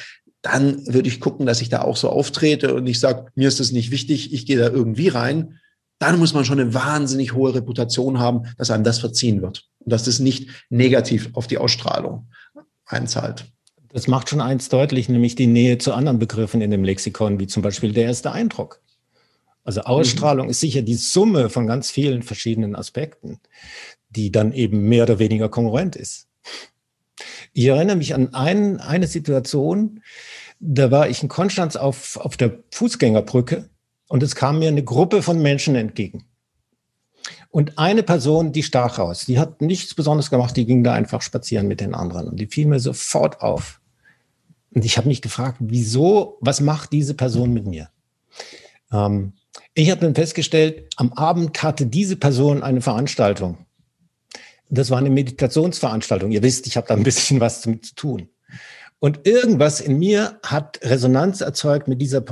dann 0.42 0.88
würde 0.88 1.10
ich 1.10 1.20
gucken, 1.20 1.46
dass 1.46 1.62
ich 1.62 1.70
da 1.70 1.84
auch 1.84 1.98
so 1.98 2.10
auftrete 2.10 2.74
und 2.74 2.88
ich 2.88 3.00
sage, 3.00 3.28
mir 3.36 3.48
ist 3.48 3.60
das 3.60 3.72
nicht 3.72 3.92
wichtig, 3.92 4.34
ich 4.34 4.48
gehe 4.48 4.58
da 4.58 4.70
irgendwie 4.70 5.10
rein. 5.10 5.60
Dann 6.00 6.18
muss 6.18 6.34
man 6.34 6.46
schon 6.46 6.60
eine 6.60 6.74
wahnsinnig 6.74 7.34
hohe 7.36 7.54
Reputation 7.54 8.18
haben, 8.18 8.48
dass 8.58 8.72
einem 8.72 8.84
das 8.84 8.98
verziehen 8.98 9.44
wird 9.44 9.68
und 9.80 9.92
dass 9.92 10.06
das 10.06 10.18
nicht 10.18 10.50
negativ 10.72 11.30
auf 11.34 11.46
die 11.46 11.60
Ausstrahlung 11.60 12.28
einzahlt. 12.92 13.46
Das 13.90 14.08
macht 14.08 14.30
schon 14.30 14.42
eins 14.42 14.70
deutlich, 14.70 15.10
nämlich 15.10 15.36
die 15.36 15.48
Nähe 15.48 15.78
zu 15.78 15.94
anderen 15.94 16.20
Begriffen 16.20 16.62
in 16.62 16.72
dem 16.72 16.84
Lexikon, 16.84 17.40
wie 17.40 17.48
zum 17.48 17.62
Beispiel 17.62 17.92
der 17.92 18.06
erste 18.06 18.32
Eindruck. 18.32 18.82
Also 19.64 19.82
Ausstrahlung 19.82 20.46
mhm. 20.46 20.52
ist 20.52 20.62
sicher 20.62 20.82
die 20.82 20.96
Summe 20.96 21.50
von 21.50 21.68
ganz 21.68 21.92
vielen 21.92 22.24
verschiedenen 22.24 22.76
Aspekten, 22.76 23.40
die 24.10 24.32
dann 24.32 24.54
eben 24.54 24.88
mehr 24.88 25.04
oder 25.04 25.20
weniger 25.20 25.50
kongruent 25.50 25.96
ist. 25.96 26.28
Ich 27.54 27.66
erinnere 27.66 27.98
mich 27.98 28.16
an 28.16 28.34
ein, 28.34 28.80
eine 28.80 29.08
Situation, 29.08 30.02
da 30.60 30.90
war 30.90 31.10
ich 31.10 31.22
in 31.22 31.30
Konstanz 31.30 31.76
auf, 31.76 32.18
auf 32.18 32.38
der 32.38 32.60
Fußgängerbrücke 32.72 33.70
und 34.08 34.24
es 34.24 34.36
kam 34.36 34.60
mir 34.60 34.70
eine 34.70 34.84
Gruppe 34.84 35.22
von 35.22 35.42
Menschen 35.42 35.76
entgegen. 35.76 36.24
Und 37.52 37.78
eine 37.78 38.02
Person, 38.02 38.54
die 38.54 38.64
stach 38.64 38.98
raus, 38.98 39.26
die 39.26 39.38
hat 39.38 39.62
nichts 39.62 39.94
Besonderes 39.94 40.30
gemacht, 40.30 40.56
die 40.56 40.66
ging 40.66 40.84
da 40.84 40.94
einfach 40.94 41.22
spazieren 41.22 41.68
mit 41.68 41.82
den 41.82 41.94
anderen 41.94 42.30
und 42.30 42.40
die 42.40 42.48
fiel 42.48 42.66
mir 42.66 42.80
sofort 42.80 43.42
auf. 43.42 43.82
Und 44.74 44.86
ich 44.86 44.98
habe 44.98 45.10
mich 45.10 45.22
gefragt, 45.22 45.58
wieso, 45.60 46.38
was 46.40 46.62
macht 46.62 46.94
diese 46.94 47.14
Person 47.14 47.54
mit 47.54 47.68
mir? 47.68 47.90
Ähm, 48.92 49.34
ich 49.74 49.92
habe 49.92 50.00
dann 50.00 50.16
festgestellt, 50.16 50.94
am 50.96 51.12
Abend 51.14 51.62
hatte 51.62 51.86
diese 51.86 52.16
Person 52.16 52.64
eine 52.64 52.80
Veranstaltung. 52.80 53.66
Das 54.70 54.90
war 54.90 55.00
eine 55.00 55.10
Meditationsveranstaltung. 55.10 56.32
Ihr 56.32 56.44
wisst, 56.44 56.68
ich 56.68 56.78
habe 56.78 56.88
da 56.88 56.94
ein 56.94 57.04
bisschen 57.04 57.42
was 57.42 57.62
damit 57.62 57.86
zu 57.86 57.96
tun. 57.96 58.30
Und 59.00 59.28
irgendwas 59.28 59.82
in 59.82 60.00
mir 60.00 60.40
hat 60.44 60.80
Resonanz 60.84 61.42
erzeugt 61.42 61.90
mit 61.90 62.00
dieser 62.00 62.24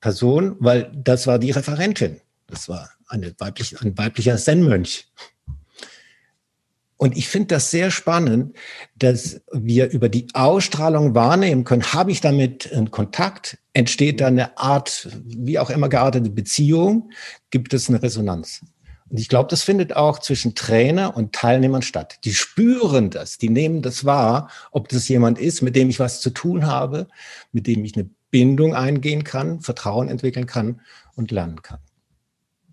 Person, 0.00 0.56
weil 0.60 0.92
das 0.94 1.26
war 1.26 1.40
die 1.40 1.50
Referentin. 1.50 2.20
Das 2.46 2.68
war 2.68 2.90
eine 3.12 3.34
weibliche, 3.38 3.80
ein 3.80 3.96
weiblicher 3.96 4.36
Zen-Mönch. 4.36 5.06
Und 6.96 7.16
ich 7.16 7.28
finde 7.28 7.48
das 7.48 7.70
sehr 7.70 7.90
spannend, 7.90 8.56
dass 8.94 9.40
wir 9.52 9.90
über 9.90 10.08
die 10.08 10.28
Ausstrahlung 10.34 11.16
wahrnehmen 11.16 11.64
können, 11.64 11.92
habe 11.92 12.12
ich 12.12 12.20
damit 12.20 12.72
einen 12.72 12.92
Kontakt, 12.92 13.58
entsteht 13.72 14.20
da 14.20 14.28
eine 14.28 14.56
Art, 14.56 15.08
wie 15.24 15.58
auch 15.58 15.70
immer 15.70 15.88
geartete 15.88 16.30
Beziehung, 16.30 17.10
gibt 17.50 17.74
es 17.74 17.88
eine 17.88 18.00
Resonanz. 18.00 18.60
Und 19.10 19.18
ich 19.18 19.28
glaube, 19.28 19.50
das 19.50 19.64
findet 19.64 19.96
auch 19.96 20.20
zwischen 20.20 20.54
Trainer 20.54 21.16
und 21.16 21.34
Teilnehmern 21.34 21.82
statt. 21.82 22.20
Die 22.24 22.32
spüren 22.32 23.10
das, 23.10 23.36
die 23.36 23.50
nehmen 23.50 23.82
das 23.82 24.04
wahr, 24.04 24.48
ob 24.70 24.88
das 24.88 25.08
jemand 25.08 25.40
ist, 25.40 25.60
mit 25.60 25.74
dem 25.74 25.90
ich 25.90 25.98
was 25.98 26.20
zu 26.20 26.30
tun 26.30 26.66
habe, 26.66 27.08
mit 27.50 27.66
dem 27.66 27.84
ich 27.84 27.96
eine 27.96 28.08
Bindung 28.30 28.74
eingehen 28.76 29.24
kann, 29.24 29.60
Vertrauen 29.60 30.08
entwickeln 30.08 30.46
kann 30.46 30.80
und 31.16 31.32
lernen 31.32 31.62
kann. 31.62 31.80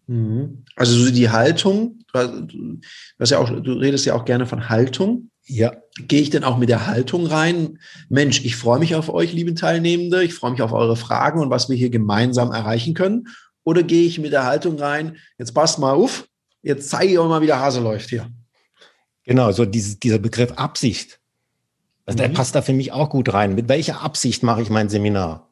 Mhm. 0.10 0.64
Also 0.76 0.98
so 0.98 1.12
die 1.12 1.30
Haltung, 1.30 2.00
du, 2.14 2.80
ja 3.24 3.38
auch, 3.38 3.48
du 3.48 3.74
redest 3.74 4.08
ja 4.08 4.16
auch 4.16 4.26
gerne 4.26 4.48
von 4.48 4.68
Haltung. 4.68 5.30
Ja. 5.46 5.72
Gehe 6.00 6.22
ich 6.22 6.32
denn 6.32 6.44
auch 6.44 6.58
mit 6.58 6.70
der 6.70 6.88
Haltung 6.88 7.28
rein? 7.28 7.78
Mensch, 8.10 8.44
ich 8.44 8.56
freue 8.56 8.80
mich 8.80 8.96
auf 8.96 9.10
euch, 9.10 9.34
liebe 9.34 9.54
Teilnehmende. 9.54 10.24
Ich 10.24 10.34
freue 10.34 10.52
mich 10.52 10.64
auf 10.64 10.74
eure 10.74 10.96
Fragen 10.96 11.40
und 11.40 11.52
was 11.52 11.70
wir 11.70 11.76
hier 11.76 11.92
gemeinsam 11.92 12.52
erreichen 12.52 12.96
können. 12.96 13.28
Oder 13.64 13.84
gehe 13.84 14.08
ich 14.08 14.18
mit 14.18 14.34
der 14.34 14.46
Haltung 14.46 14.80
rein? 14.80 15.18
Jetzt 15.38 15.54
passt 15.54 15.78
mal 15.78 15.94
auf. 15.94 16.28
Jetzt 16.64 16.90
zeige 16.90 17.14
ich 17.14 17.20
euch 17.20 17.30
mal, 17.30 17.42
wie 17.42 17.48
der 17.48 17.60
Hase 17.60 17.80
läuft 17.80 18.10
hier. 18.10 18.32
Genau, 19.26 19.52
so 19.52 19.64
dieses, 19.64 20.00
dieser 20.00 20.18
Begriff 20.18 20.54
Absicht. 20.54 21.20
Also 22.08 22.18
mhm. 22.18 22.22
Der 22.22 22.30
passt 22.30 22.56
da 22.56 22.64
für 22.64 22.74
mich 22.74 22.92
auch 22.94 23.12
gut 23.12 23.32
rein. 23.32 23.54
Mit 23.54 23.70
welcher 23.70 24.02
Absicht 24.02 24.42
mache 24.42 24.64
ich 24.64 24.72
mein 24.72 24.90
Seminar? 24.90 25.52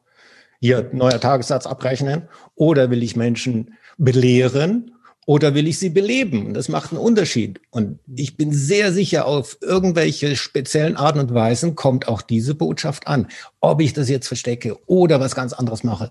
Hier, 0.60 0.90
neuer 0.92 1.20
Tagessatz 1.20 1.66
abrechnen. 1.66 2.28
Oder 2.56 2.90
will 2.90 3.04
ich 3.04 3.14
Menschen 3.14 3.74
belehren 3.98 4.92
oder 5.26 5.54
will 5.54 5.68
ich 5.68 5.78
sie 5.78 5.90
beleben? 5.90 6.54
Das 6.54 6.70
macht 6.70 6.90
einen 6.90 7.00
Unterschied. 7.00 7.60
Und 7.68 7.98
ich 8.16 8.38
bin 8.38 8.50
sehr 8.50 8.94
sicher, 8.94 9.26
auf 9.26 9.58
irgendwelche 9.60 10.36
speziellen 10.36 10.96
Arten 10.96 11.18
und 11.18 11.34
Weisen 11.34 11.74
kommt 11.74 12.08
auch 12.08 12.22
diese 12.22 12.54
Botschaft 12.54 13.06
an. 13.06 13.28
Ob 13.60 13.82
ich 13.82 13.92
das 13.92 14.08
jetzt 14.08 14.26
verstecke 14.26 14.78
oder 14.86 15.20
was 15.20 15.34
ganz 15.34 15.52
anderes 15.52 15.84
mache, 15.84 16.10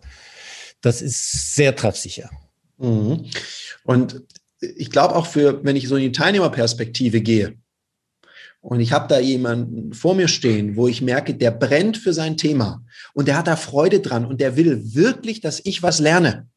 das 0.81 1.01
ist 1.01 1.55
sehr 1.55 1.75
treffsicher. 1.75 2.29
Mhm. 2.77 3.25
Und 3.83 4.21
ich 4.59 4.91
glaube 4.91 5.15
auch 5.15 5.25
für, 5.25 5.63
wenn 5.63 5.75
ich 5.75 5.87
so 5.87 5.95
in 5.95 6.03
die 6.03 6.11
Teilnehmerperspektive 6.11 7.21
gehe, 7.21 7.55
und 8.59 8.81
ich 8.81 8.91
habe 8.91 9.07
da 9.07 9.19
jemanden 9.19 9.93
vor 9.93 10.13
mir 10.13 10.27
stehen, 10.27 10.75
wo 10.75 10.87
ich 10.87 11.01
merke, 11.01 11.33
der 11.33 11.51
brennt 11.51 11.95
für 11.97 12.11
sein 12.11 12.37
Thema 12.37 12.83
und 13.13 13.27
der 13.27 13.37
hat 13.37 13.47
da 13.47 13.55
Freude 13.55 14.01
dran 14.01 14.25
und 14.25 14.41
der 14.41 14.57
will 14.57 14.93
wirklich, 14.93 15.41
dass 15.41 15.61
ich 15.63 15.83
was 15.83 15.99
lerne 15.99 16.47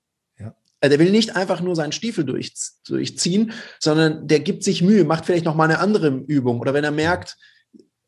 der 0.88 0.98
will 0.98 1.10
nicht 1.10 1.36
einfach 1.36 1.60
nur 1.60 1.76
seinen 1.76 1.92
Stiefel 1.92 2.24
durch, 2.24 2.52
durchziehen, 2.86 3.52
sondern 3.78 4.26
der 4.26 4.40
gibt 4.40 4.64
sich 4.64 4.82
Mühe, 4.82 5.04
macht 5.04 5.26
vielleicht 5.26 5.44
noch 5.44 5.54
mal 5.54 5.64
eine 5.64 5.78
andere 5.78 6.08
Übung. 6.08 6.60
Oder 6.60 6.72
wenn 6.72 6.84
er 6.84 6.90
merkt, 6.90 7.36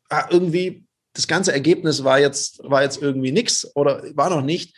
ah, 0.09 0.27
irgendwie 0.29 0.85
das 1.13 1.27
ganze 1.27 1.53
Ergebnis 1.53 2.03
war 2.03 2.19
jetzt, 2.19 2.59
war 2.63 2.81
jetzt 2.81 3.01
irgendwie 3.01 3.31
nichts 3.31 3.75
oder 3.75 4.03
war 4.15 4.29
noch 4.29 4.41
nicht, 4.41 4.75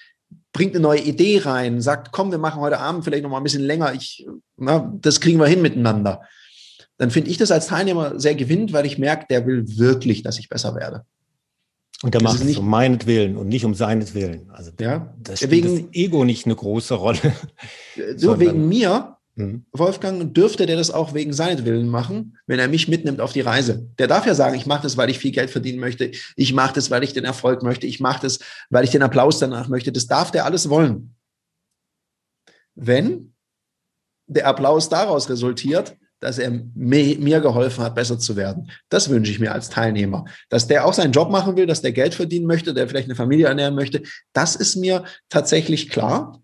bringt 0.51 0.73
eine 0.73 0.81
neue 0.81 1.01
Idee 1.01 1.39
rein, 1.39 1.81
sagt, 1.81 2.11
komm, 2.11 2.31
wir 2.31 2.37
machen 2.37 2.61
heute 2.61 2.79
Abend 2.79 3.03
vielleicht 3.03 3.23
noch 3.23 3.29
mal 3.29 3.37
ein 3.37 3.43
bisschen 3.43 3.63
länger, 3.63 3.93
ich, 3.93 4.27
na, 4.57 4.91
das 4.99 5.21
kriegen 5.21 5.39
wir 5.39 5.47
hin 5.47 5.61
miteinander. 5.61 6.21
Dann 6.97 7.11
finde 7.11 7.29
ich 7.29 7.37
das 7.37 7.51
als 7.51 7.67
Teilnehmer 7.67 8.19
sehr 8.19 8.35
gewinnend, 8.35 8.71
weil 8.73 8.85
ich 8.85 8.97
merke, 8.97 9.25
der 9.29 9.45
will 9.45 9.65
wirklich, 9.77 10.23
dass 10.23 10.39
ich 10.39 10.49
besser 10.49 10.75
werde. 10.75 11.05
Und 12.03 12.13
der 12.13 12.21
macht 12.21 12.39
es 12.39 12.43
nicht 12.43 12.59
um 12.59 12.69
meinetwillen 12.69 13.37
und 13.37 13.47
nicht 13.47 13.65
um 13.65 13.73
seinetwillen. 13.73 14.49
Also 14.51 14.71
ja, 14.79 15.13
das 15.17 15.39
spielt 15.39 15.51
wegen, 15.51 15.87
das 15.87 15.93
Ego 15.93 16.25
nicht 16.25 16.45
eine 16.45 16.55
große 16.55 16.93
Rolle. 16.93 17.19
So 18.17 18.39
wegen 18.39 18.67
mir, 18.67 19.17
mhm. 19.35 19.65
Wolfgang, 19.71 20.33
dürfte 20.33 20.65
der 20.65 20.75
das 20.75 20.91
auch 20.91 21.13
wegen 21.13 21.31
seinetwillen 21.31 21.87
machen, 21.87 22.37
wenn 22.47 22.59
er 22.59 22.67
mich 22.67 22.87
mitnimmt 22.87 23.21
auf 23.21 23.31
die 23.31 23.41
Reise. 23.41 23.89
Der 23.97 24.07
darf 24.07 24.25
ja 24.25 24.35
sagen, 24.35 24.55
ich 24.55 24.65
mache 24.65 24.83
das, 24.83 24.97
weil 24.97 25.09
ich 25.09 25.19
viel 25.19 25.31
Geld 25.31 25.49
verdienen 25.49 25.79
möchte. 25.79 26.11
Ich 26.35 26.53
mache 26.53 26.73
das, 26.75 26.91
weil 26.91 27.03
ich 27.03 27.13
den 27.13 27.23
Erfolg 27.23 27.63
möchte. 27.63 27.87
Ich 27.87 28.01
mache 28.01 28.21
das, 28.21 28.39
weil 28.69 28.83
ich 28.83 28.91
den 28.91 29.03
Applaus 29.03 29.39
danach 29.39 29.69
möchte. 29.69 29.91
Das 29.91 30.07
darf 30.07 30.31
der 30.31 30.45
alles 30.45 30.69
wollen. 30.69 31.15
Wenn 32.75 33.33
der 34.27 34.47
Applaus 34.47 34.89
daraus 34.89 35.29
resultiert, 35.29 35.95
dass 36.19 36.37
er 36.37 36.51
mir 36.73 37.39
geholfen 37.39 37.83
hat, 37.83 37.95
besser 37.95 38.17
zu 38.17 38.35
werden. 38.35 38.71
Das 38.89 39.09
wünsche 39.09 39.31
ich 39.31 39.39
mir 39.39 39.51
als 39.51 39.69
Teilnehmer. 39.69 40.25
Dass 40.49 40.67
der 40.67 40.85
auch 40.85 40.93
seinen 40.93 41.11
Job 41.11 41.29
machen 41.29 41.55
will, 41.55 41.67
dass 41.67 41.81
der 41.81 41.91
Geld 41.91 42.15
verdienen 42.15 42.47
möchte, 42.47 42.73
der 42.73 42.87
vielleicht 42.87 43.07
eine 43.07 43.15
Familie 43.15 43.47
ernähren 43.47 43.75
möchte, 43.75 44.03
das 44.33 44.55
ist 44.55 44.75
mir 44.75 45.03
tatsächlich 45.29 45.89
klar. 45.89 46.41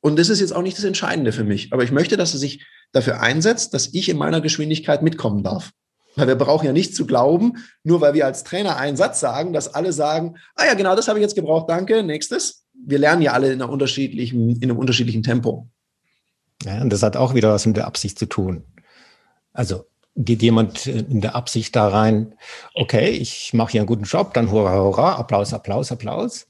Und 0.00 0.18
das 0.18 0.30
ist 0.30 0.40
jetzt 0.40 0.54
auch 0.54 0.62
nicht 0.62 0.78
das 0.78 0.84
Entscheidende 0.84 1.32
für 1.32 1.44
mich. 1.44 1.72
Aber 1.72 1.84
ich 1.84 1.92
möchte, 1.92 2.16
dass 2.16 2.32
er 2.32 2.38
sich 2.38 2.64
dafür 2.92 3.20
einsetzt, 3.20 3.74
dass 3.74 3.88
ich 3.92 4.08
in 4.08 4.16
meiner 4.16 4.40
Geschwindigkeit 4.40 5.02
mitkommen 5.02 5.42
darf. 5.42 5.70
Weil 6.16 6.26
wir 6.26 6.34
brauchen 6.34 6.66
ja 6.66 6.72
nicht 6.72 6.96
zu 6.96 7.06
glauben, 7.06 7.58
nur 7.84 8.00
weil 8.00 8.14
wir 8.14 8.26
als 8.26 8.42
Trainer 8.42 8.76
einen 8.76 8.96
Satz 8.96 9.20
sagen, 9.20 9.52
dass 9.52 9.72
alle 9.72 9.92
sagen, 9.92 10.36
ah 10.56 10.64
ja, 10.66 10.74
genau, 10.74 10.96
das 10.96 11.06
habe 11.06 11.18
ich 11.18 11.22
jetzt 11.22 11.36
gebraucht, 11.36 11.70
danke, 11.70 12.02
nächstes. 12.02 12.64
Wir 12.74 12.98
lernen 12.98 13.22
ja 13.22 13.32
alle 13.32 13.52
in, 13.52 13.62
einer 13.62 13.70
unterschiedlichen, 13.70 14.56
in 14.56 14.64
einem 14.64 14.78
unterschiedlichen 14.78 15.22
Tempo. 15.22 15.68
Ja, 16.64 16.80
und 16.80 16.90
das 16.90 17.02
hat 17.02 17.16
auch 17.16 17.34
wieder 17.34 17.52
was 17.52 17.64
mit 17.66 17.76
der 17.76 17.86
Absicht 17.86 18.18
zu 18.18 18.26
tun. 18.26 18.64
Also 19.52 19.86
geht 20.16 20.42
jemand 20.42 20.86
in 20.86 21.20
der 21.20 21.34
Absicht 21.34 21.74
da 21.76 21.88
rein, 21.88 22.34
okay, 22.74 23.10
ich 23.10 23.52
mache 23.54 23.72
hier 23.72 23.80
einen 23.80 23.88
guten 23.88 24.04
Job, 24.04 24.34
dann 24.34 24.50
hurra, 24.50 24.74
hurra, 24.74 25.14
Applaus, 25.16 25.52
Applaus, 25.52 25.92
Applaus, 25.92 26.48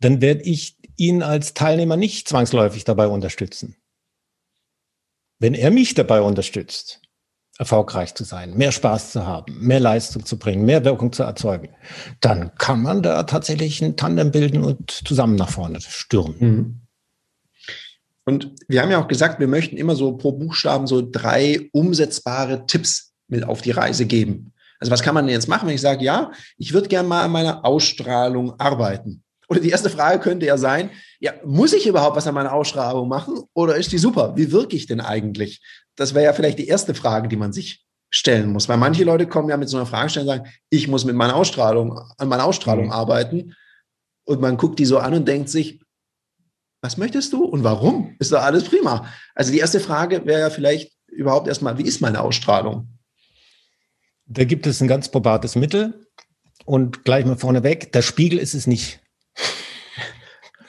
dann 0.00 0.20
werde 0.20 0.42
ich 0.42 0.76
ihn 0.96 1.22
als 1.22 1.54
Teilnehmer 1.54 1.96
nicht 1.96 2.28
zwangsläufig 2.28 2.84
dabei 2.84 3.06
unterstützen. 3.06 3.76
Wenn 5.38 5.54
er 5.54 5.70
mich 5.70 5.94
dabei 5.94 6.20
unterstützt, 6.20 7.00
erfolgreich 7.58 8.14
zu 8.14 8.24
sein, 8.24 8.56
mehr 8.56 8.72
Spaß 8.72 9.12
zu 9.12 9.26
haben, 9.26 9.58
mehr 9.58 9.80
Leistung 9.80 10.24
zu 10.24 10.38
bringen, 10.38 10.64
mehr 10.64 10.84
Wirkung 10.84 11.12
zu 11.12 11.22
erzeugen, 11.22 11.70
dann 12.20 12.54
kann 12.56 12.82
man 12.82 13.02
da 13.02 13.22
tatsächlich 13.24 13.82
ein 13.82 13.96
Tandem 13.96 14.30
bilden 14.30 14.64
und 14.64 14.90
zusammen 14.90 15.36
nach 15.36 15.50
vorne 15.50 15.80
stürmen. 15.80 16.36
Mhm. 16.38 16.81
Und 18.24 18.54
wir 18.68 18.82
haben 18.82 18.90
ja 18.90 19.02
auch 19.02 19.08
gesagt, 19.08 19.40
wir 19.40 19.48
möchten 19.48 19.76
immer 19.76 19.96
so 19.96 20.16
pro 20.16 20.32
Buchstaben 20.32 20.86
so 20.86 21.06
drei 21.08 21.68
umsetzbare 21.72 22.66
Tipps 22.66 23.12
mit 23.28 23.44
auf 23.44 23.62
die 23.62 23.72
Reise 23.72 24.06
geben. 24.06 24.52
Also 24.78 24.90
was 24.90 25.02
kann 25.02 25.14
man 25.14 25.26
denn 25.26 25.34
jetzt 25.34 25.48
machen, 25.48 25.68
wenn 25.68 25.74
ich 25.74 25.80
sage, 25.80 26.04
ja, 26.04 26.32
ich 26.56 26.72
würde 26.72 26.88
gerne 26.88 27.08
mal 27.08 27.22
an 27.22 27.30
meiner 27.30 27.64
Ausstrahlung 27.64 28.58
arbeiten? 28.58 29.22
Oder 29.48 29.60
die 29.60 29.70
erste 29.70 29.90
Frage 29.90 30.18
könnte 30.18 30.46
ja 30.46 30.56
sein, 30.56 30.90
ja, 31.20 31.32
muss 31.44 31.72
ich 31.72 31.86
überhaupt 31.86 32.16
was 32.16 32.26
an 32.26 32.34
meiner 32.34 32.52
Ausstrahlung 32.52 33.08
machen 33.08 33.42
oder 33.54 33.76
ist 33.76 33.92
die 33.92 33.98
super? 33.98 34.32
Wie 34.36 34.50
wirke 34.50 34.76
ich 34.76 34.86
denn 34.86 35.00
eigentlich? 35.00 35.62
Das 35.94 36.14
wäre 36.14 36.24
ja 36.24 36.32
vielleicht 36.32 36.58
die 36.58 36.68
erste 36.68 36.94
Frage, 36.94 37.28
die 37.28 37.36
man 37.36 37.52
sich 37.52 37.84
stellen 38.10 38.52
muss. 38.52 38.68
Weil 38.68 38.76
manche 38.76 39.04
Leute 39.04 39.26
kommen 39.26 39.48
ja 39.48 39.56
mit 39.56 39.68
so 39.68 39.76
einer 39.76 39.86
Frage 39.86 40.20
und 40.20 40.26
sagen, 40.26 40.48
ich 40.70 40.88
muss 40.88 41.04
mit 41.04 41.16
meiner 41.16 41.36
Ausstrahlung, 41.36 41.98
an 42.18 42.28
meiner 42.28 42.44
Ausstrahlung 42.44 42.86
mhm. 42.86 42.92
arbeiten. 42.92 43.54
Und 44.24 44.40
man 44.40 44.56
guckt 44.56 44.78
die 44.78 44.84
so 44.84 44.98
an 44.98 45.14
und 45.14 45.26
denkt 45.26 45.48
sich, 45.48 45.81
was 46.82 46.96
möchtest 46.96 47.32
du 47.32 47.44
und 47.44 47.64
warum? 47.64 48.16
Ist 48.18 48.32
doch 48.32 48.42
alles 48.42 48.64
prima. 48.64 49.06
Also 49.34 49.52
die 49.52 49.60
erste 49.60 49.80
Frage 49.80 50.26
wäre 50.26 50.40
ja 50.40 50.50
vielleicht 50.50 50.92
überhaupt 51.06 51.46
erstmal, 51.46 51.78
wie 51.78 51.84
ist 51.84 52.00
meine 52.00 52.20
Ausstrahlung? 52.20 52.98
Da 54.26 54.44
gibt 54.44 54.66
es 54.66 54.80
ein 54.80 54.88
ganz 54.88 55.08
probates 55.08 55.54
Mittel 55.54 56.06
und 56.64 57.04
gleich 57.04 57.24
mal 57.24 57.36
vorneweg, 57.36 57.92
der 57.92 58.02
Spiegel 58.02 58.38
ist 58.38 58.54
es 58.54 58.66
nicht. 58.66 59.00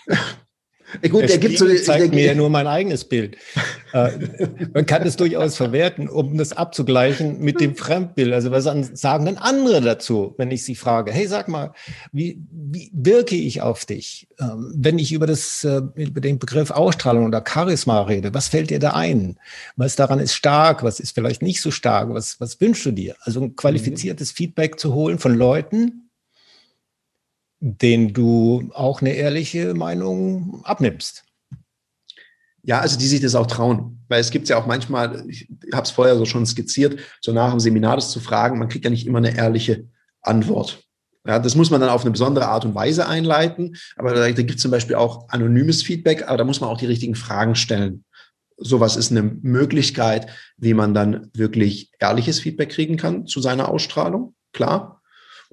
Gut, 1.10 1.30
der, 1.30 1.38
gibt 1.38 1.58
so, 1.58 1.68
zeigt 1.76 2.06
der, 2.06 2.10
mir 2.14 2.26
ja 2.26 2.36
nur 2.36 2.50
mein 2.50 2.68
eigenes 2.68 3.04
Bild. 3.04 3.38
Äh, 3.94 4.12
man 4.74 4.86
kann 4.86 5.04
es 5.04 5.16
durchaus 5.16 5.56
verwerten, 5.56 6.08
um 6.10 6.38
das 6.38 6.54
abzugleichen 6.54 7.40
mit 7.40 7.60
dem 7.62 7.76
Fremdbild. 7.76 8.34
Also 8.34 8.52
was 8.52 8.64
sagen 8.64 9.26
denn 9.26 9.38
andere 9.38 9.82
dazu, 9.82 10.34
wenn 10.38 10.52
ich 10.52 10.64
sie 10.64 10.76
frage, 10.76 11.12
hey, 11.12 11.28
sag 11.28 11.48
mal, 11.48 11.74
wie, 12.12 12.42
wie 12.52 12.92
wirke 12.94 13.36
ich 13.36 13.62
auf 13.62 13.86
dich? 13.86 14.28
Ähm, 14.40 14.74
wenn 14.76 15.00
ich 15.00 15.12
über, 15.12 15.28
das, 15.28 15.64
äh, 15.64 15.82
über 15.96 16.22
den 16.22 16.40
Begriff 16.40 16.72
Ausstrahlung 16.72 17.26
oder 17.26 17.44
Charisma 17.48 18.02
rede, 18.02 18.34
was 18.34 18.48
fällt 18.48 18.70
dir 18.70 18.80
da 18.80 18.92
ein? 18.92 19.38
Was 19.76 19.96
daran 19.96 20.20
ist 20.20 20.34
stark, 20.34 20.84
was 20.84 21.00
ist 21.00 21.16
vielleicht 21.16 21.42
nicht 21.42 21.62
so 21.62 21.72
stark? 21.72 22.14
Was, 22.14 22.40
was 22.40 22.60
wünschst 22.60 22.86
du 22.86 22.92
dir? 22.92 23.16
Also 23.22 23.42
ein 23.42 23.56
qualifiziertes 23.56 24.32
mhm. 24.34 24.36
Feedback 24.36 24.80
zu 24.80 24.94
holen 24.94 25.20
von 25.20 25.36
Leuten, 25.36 26.03
denen 27.66 28.12
du 28.12 28.70
auch 28.74 29.00
eine 29.00 29.14
ehrliche 29.14 29.74
Meinung 29.74 30.60
abnimmst. 30.66 31.24
Ja, 32.62 32.80
also 32.80 33.00
die 33.00 33.08
sich 33.08 33.22
das 33.22 33.36
auch 33.36 33.48
trauen. 33.48 34.04
Weil 34.10 34.20
es 34.20 34.32
gibt 34.32 34.50
ja 34.50 34.58
auch 34.58 34.66
manchmal, 34.66 35.24
ich 35.30 35.48
habe 35.72 35.84
es 35.84 35.92
vorher 35.92 36.18
so 36.18 36.26
schon 36.26 36.46
skizziert, 36.46 37.00
so 37.22 37.32
nach 37.32 37.52
dem 37.52 37.62
Seminar 37.62 37.96
das 37.96 38.12
zu 38.12 38.20
fragen, 38.20 38.60
man 38.60 38.68
kriegt 38.68 38.84
ja 38.84 38.92
nicht 38.92 39.08
immer 39.08 39.20
eine 39.20 39.38
ehrliche 39.38 39.88
Antwort. 40.22 40.84
Ja, 41.26 41.40
das 41.40 41.56
muss 41.56 41.70
man 41.70 41.80
dann 41.80 41.90
auf 41.90 42.02
eine 42.02 42.12
besondere 42.12 42.50
Art 42.50 42.66
und 42.66 42.76
Weise 42.76 43.08
einleiten. 43.08 43.78
Aber 43.96 44.14
da, 44.14 44.30
da 44.30 44.32
gibt 44.32 44.56
es 44.56 44.62
zum 44.62 44.72
Beispiel 44.72 44.98
auch 44.98 45.30
anonymes 45.30 45.84
Feedback, 45.84 46.28
aber 46.28 46.38
da 46.38 46.44
muss 46.44 46.60
man 46.60 46.70
auch 46.70 46.78
die 46.78 46.86
richtigen 46.86 47.16
Fragen 47.16 47.56
stellen. 47.56 48.04
Sowas 48.58 48.98
ist 48.98 49.12
eine 49.12 49.24
Möglichkeit, 49.24 50.28
wie 50.58 50.74
man 50.74 50.94
dann 50.94 51.30
wirklich 51.34 51.92
ehrliches 52.00 52.42
Feedback 52.42 52.72
kriegen 52.72 52.98
kann 52.98 53.26
zu 53.26 53.40
seiner 53.40 53.70
Ausstrahlung. 53.70 54.36
Klar. 54.52 55.02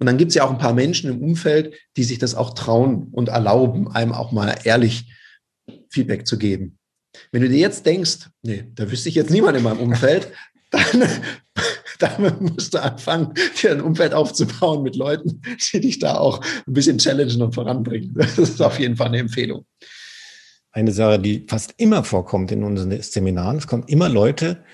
Und 0.00 0.07
dann 0.07 0.16
gibt 0.16 0.30
es 0.30 0.35
ja 0.35 0.45
auch 0.45 0.50
ein 0.50 0.59
paar 0.59 0.73
Menschen 0.73 1.11
im 1.11 1.23
Umfeld, 1.23 1.75
die 1.97 2.04
sich 2.04 2.19
das 2.19 2.35
auch 2.35 2.54
trauen 2.54 3.09
und 3.12 3.28
erlauben, 3.28 3.88
einem 3.92 4.12
auch 4.12 4.33
mal 4.33 4.59
ehrlich 4.64 5.12
Feedback 5.90 6.26
zu 6.26 6.38
geben. 6.38 6.78
Wenn 7.33 7.42
du 7.42 7.49
dir 7.49 7.59
jetzt 7.59 7.85
denkst, 7.85 8.30
nee, 8.42 8.64
da 8.75 8.90
wüsste 8.90 9.11
ich 9.11 9.14
jetzt 9.14 9.30
niemand 9.30 9.59
in 9.59 9.62
meinem 9.62 9.80
Umfeld, 9.80 10.33
dann, 10.71 11.02
dann 11.99 12.37
musst 12.40 12.73
du 12.73 12.83
anfangen, 12.83 13.35
dir 13.61 13.73
ein 13.73 13.83
Umfeld 13.83 14.14
aufzubauen 14.14 14.83
mit 14.83 14.97
Leuten, 14.97 15.42
die 15.73 15.80
dich 15.80 15.99
da 15.99 16.16
auch 16.16 16.40
ein 16.66 16.73
bisschen 16.73 16.97
challengen 16.97 17.42
und 17.42 17.54
voranbringen. 17.54 18.14
Das 18.14 18.38
ist 18.38 18.62
auf 18.62 18.78
jeden 18.78 18.97
Fall 18.97 19.09
eine 19.09 19.19
Empfehlung. 19.19 19.66
Eine 20.73 20.92
Sache, 20.92 21.19
die 21.19 21.45
fast 21.47 21.75
immer 21.76 22.04
vorkommt 22.04 22.52
in 22.52 22.62
unseren 22.62 23.02
Seminaren, 23.02 23.59
es 23.59 23.66
kommen 23.66 23.85
immer 23.87 24.09
Leute, 24.09 24.64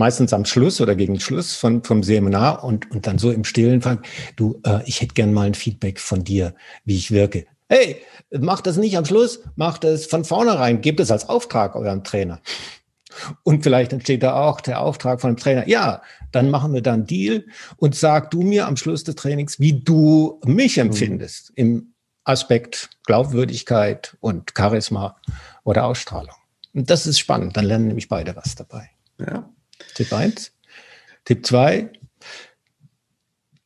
meistens 0.00 0.32
am 0.32 0.44
Schluss 0.44 0.80
oder 0.80 0.96
gegen 0.96 1.20
Schluss 1.20 1.54
von, 1.54 1.84
vom 1.84 2.02
Seminar 2.02 2.64
und, 2.64 2.90
und 2.90 3.06
dann 3.06 3.18
so 3.18 3.30
im 3.30 3.44
Stillen 3.44 3.82
fragen, 3.82 4.02
du, 4.34 4.60
äh, 4.66 4.80
ich 4.86 5.00
hätte 5.00 5.14
gern 5.14 5.32
mal 5.32 5.46
ein 5.46 5.54
Feedback 5.54 6.00
von 6.00 6.24
dir, 6.24 6.54
wie 6.84 6.96
ich 6.96 7.12
wirke 7.12 7.46
hey, 7.70 8.02
macht 8.36 8.66
das 8.66 8.76
nicht 8.76 8.98
am 8.98 9.04
Schluss, 9.04 9.40
macht 9.54 9.84
das 9.84 10.06
von 10.06 10.24
vornherein, 10.24 10.80
gebt 10.80 11.00
es 11.00 11.10
als 11.10 11.28
Auftrag 11.28 11.76
eurem 11.76 12.04
Trainer. 12.04 12.40
Und 13.42 13.62
vielleicht 13.62 13.92
entsteht 13.92 14.22
da 14.22 14.34
auch 14.34 14.60
der 14.60 14.80
Auftrag 14.80 15.20
von 15.20 15.32
dem 15.32 15.36
Trainer, 15.36 15.68
ja, 15.68 16.02
dann 16.32 16.50
machen 16.50 16.74
wir 16.74 16.82
dann 16.82 17.06
Deal 17.06 17.44
und 17.76 17.94
sag 17.94 18.30
du 18.30 18.42
mir 18.42 18.66
am 18.66 18.76
Schluss 18.76 19.04
des 19.04 19.14
Trainings, 19.16 19.58
wie 19.60 19.80
du 19.80 20.40
mich 20.44 20.76
mhm. 20.76 20.86
empfindest 20.86 21.52
im 21.54 21.94
Aspekt 22.24 22.90
Glaubwürdigkeit 23.06 24.16
und 24.20 24.52
Charisma 24.56 25.16
oder 25.64 25.84
Ausstrahlung. 25.84 26.34
Und 26.72 26.90
das 26.90 27.06
ist 27.06 27.18
spannend, 27.18 27.56
dann 27.56 27.64
lernen 27.64 27.88
nämlich 27.88 28.08
beide 28.08 28.36
was 28.36 28.54
dabei. 28.54 28.90
Ja. 29.18 29.48
Tipp 29.94 30.12
eins. 30.12 30.52
Tipp 31.24 31.46
zwei. 31.46 31.90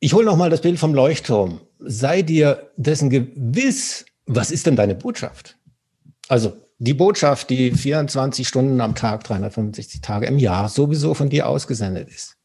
Ich 0.01 0.13
hole 0.13 0.27
noch 0.27 0.37
mal 0.37 0.51
das 0.51 0.61
Bild 0.61 0.79
vom 0.79 0.95
Leuchtturm 0.95 1.61
sei 1.85 2.23
dir 2.23 2.71
dessen 2.77 3.11
gewiss, 3.11 4.05
was 4.27 4.51
ist 4.51 4.67
denn 4.67 4.77
deine 4.77 4.95
Botschaft? 4.95 5.57
Also 6.29 6.57
die 6.79 6.95
Botschaft, 6.95 7.51
die 7.51 7.71
24 7.71 8.49
Stunden 8.49 8.81
am 8.81 8.95
Tag, 8.95 9.25
365 9.25 10.01
Tage 10.01 10.27
im 10.27 10.39
Jahr 10.39 10.69
sowieso 10.69 11.15
von 11.15 11.31
dir 11.31 11.49
ausgesendet 11.49 12.09
ist. 12.09 12.37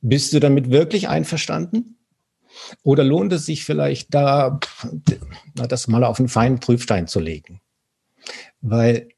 Bist 0.00 0.32
du 0.32 0.40
damit 0.40 0.70
wirklich 0.70 1.08
einverstanden? 1.08 1.96
Oder 2.82 3.04
lohnt 3.04 3.32
es 3.32 3.46
sich 3.46 3.64
vielleicht 3.64 4.12
da, 4.12 4.58
das 5.54 5.88
mal 5.88 6.04
auf 6.04 6.18
einen 6.18 6.28
feinen 6.28 6.60
Prüfstein 6.60 7.06
zu 7.06 7.20
legen? 7.20 7.60
Weil 8.60 9.08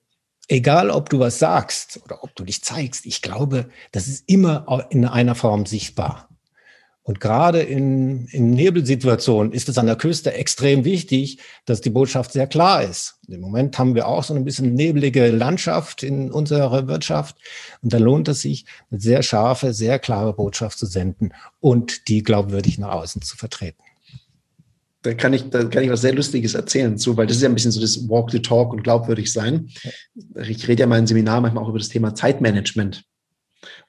egal, 0.49 0.91
ob 0.91 1.09
du 1.09 1.19
was 1.19 1.39
sagst 1.39 2.01
oder 2.05 2.23
ob 2.23 2.35
du 2.35 2.45
dich 2.45 2.63
zeigst, 2.63 3.07
ich 3.07 3.23
glaube, 3.23 3.69
das 3.93 4.07
ist 4.07 4.25
immer 4.29 4.87
in 4.91 5.05
einer 5.05 5.35
Form 5.35 5.67
sichtbar. 5.67 6.29
Und 7.07 7.21
gerade 7.21 7.61
in, 7.61 8.27
in 8.29 8.51
Nebelsituationen 8.51 9.53
ist 9.53 9.69
es 9.69 9.77
an 9.77 9.85
der 9.85 9.97
Küste 9.97 10.33
extrem 10.33 10.87
wichtig, 10.87 11.39
dass 11.67 11.83
die 11.83 11.91
Botschaft 11.91 12.33
sehr 12.33 12.47
klar 12.47 12.83
ist. 12.83 13.21
Im 13.29 13.43
Moment 13.43 13.79
haben 13.79 13.95
wir 13.95 14.09
auch 14.09 14.25
so 14.25 14.33
ein 14.33 14.45
bisschen 14.45 14.73
nebelige 14.73 15.29
Landschaft 15.29 16.03
in 16.03 16.33
unserer 16.33 16.89
Wirtschaft. 16.89 17.37
Und 17.83 17.93
da 17.93 17.99
lohnt 17.99 18.29
es 18.29 18.41
sich, 18.41 18.65
eine 18.91 19.01
sehr 19.01 19.23
scharfe, 19.23 19.75
sehr 19.75 19.99
klare 19.99 20.33
Botschaft 20.33 20.79
zu 20.79 20.87
senden 20.87 21.35
und 21.61 22.09
die 22.09 22.23
glaubwürdig 22.23 22.79
nach 22.79 22.93
außen 22.93 23.21
zu 23.21 23.37
vertreten. 23.37 23.84
Da 25.05 25.13
kann 25.13 25.35
ich, 25.35 25.51
da 25.51 25.65
kann 25.65 25.85
ich 25.85 25.91
was 25.91 26.01
sehr 26.01 26.15
Lustiges 26.15 26.55
erzählen 26.55 26.97
zu, 26.97 27.17
weil 27.17 27.27
das 27.27 27.37
ist 27.37 27.43
ja 27.43 27.49
ein 27.49 27.55
bisschen 27.55 27.71
so 27.71 27.81
das 27.81 28.09
Walk 28.09 28.31
the 28.31 28.41
Talk 28.41 28.73
und 28.73 28.83
glaubwürdig 28.83 29.31
sein. 29.31 29.69
Ich 30.43 30.67
rede 30.67 30.81
ja 30.81 30.87
mal 30.87 30.99
im 30.99 31.07
Seminar 31.07 31.43
manchmal 31.43 31.63
auch 31.63 31.69
über 31.69 31.79
das 31.79 31.91
Thema 31.91 32.15
Zeitmanagement 32.15 33.05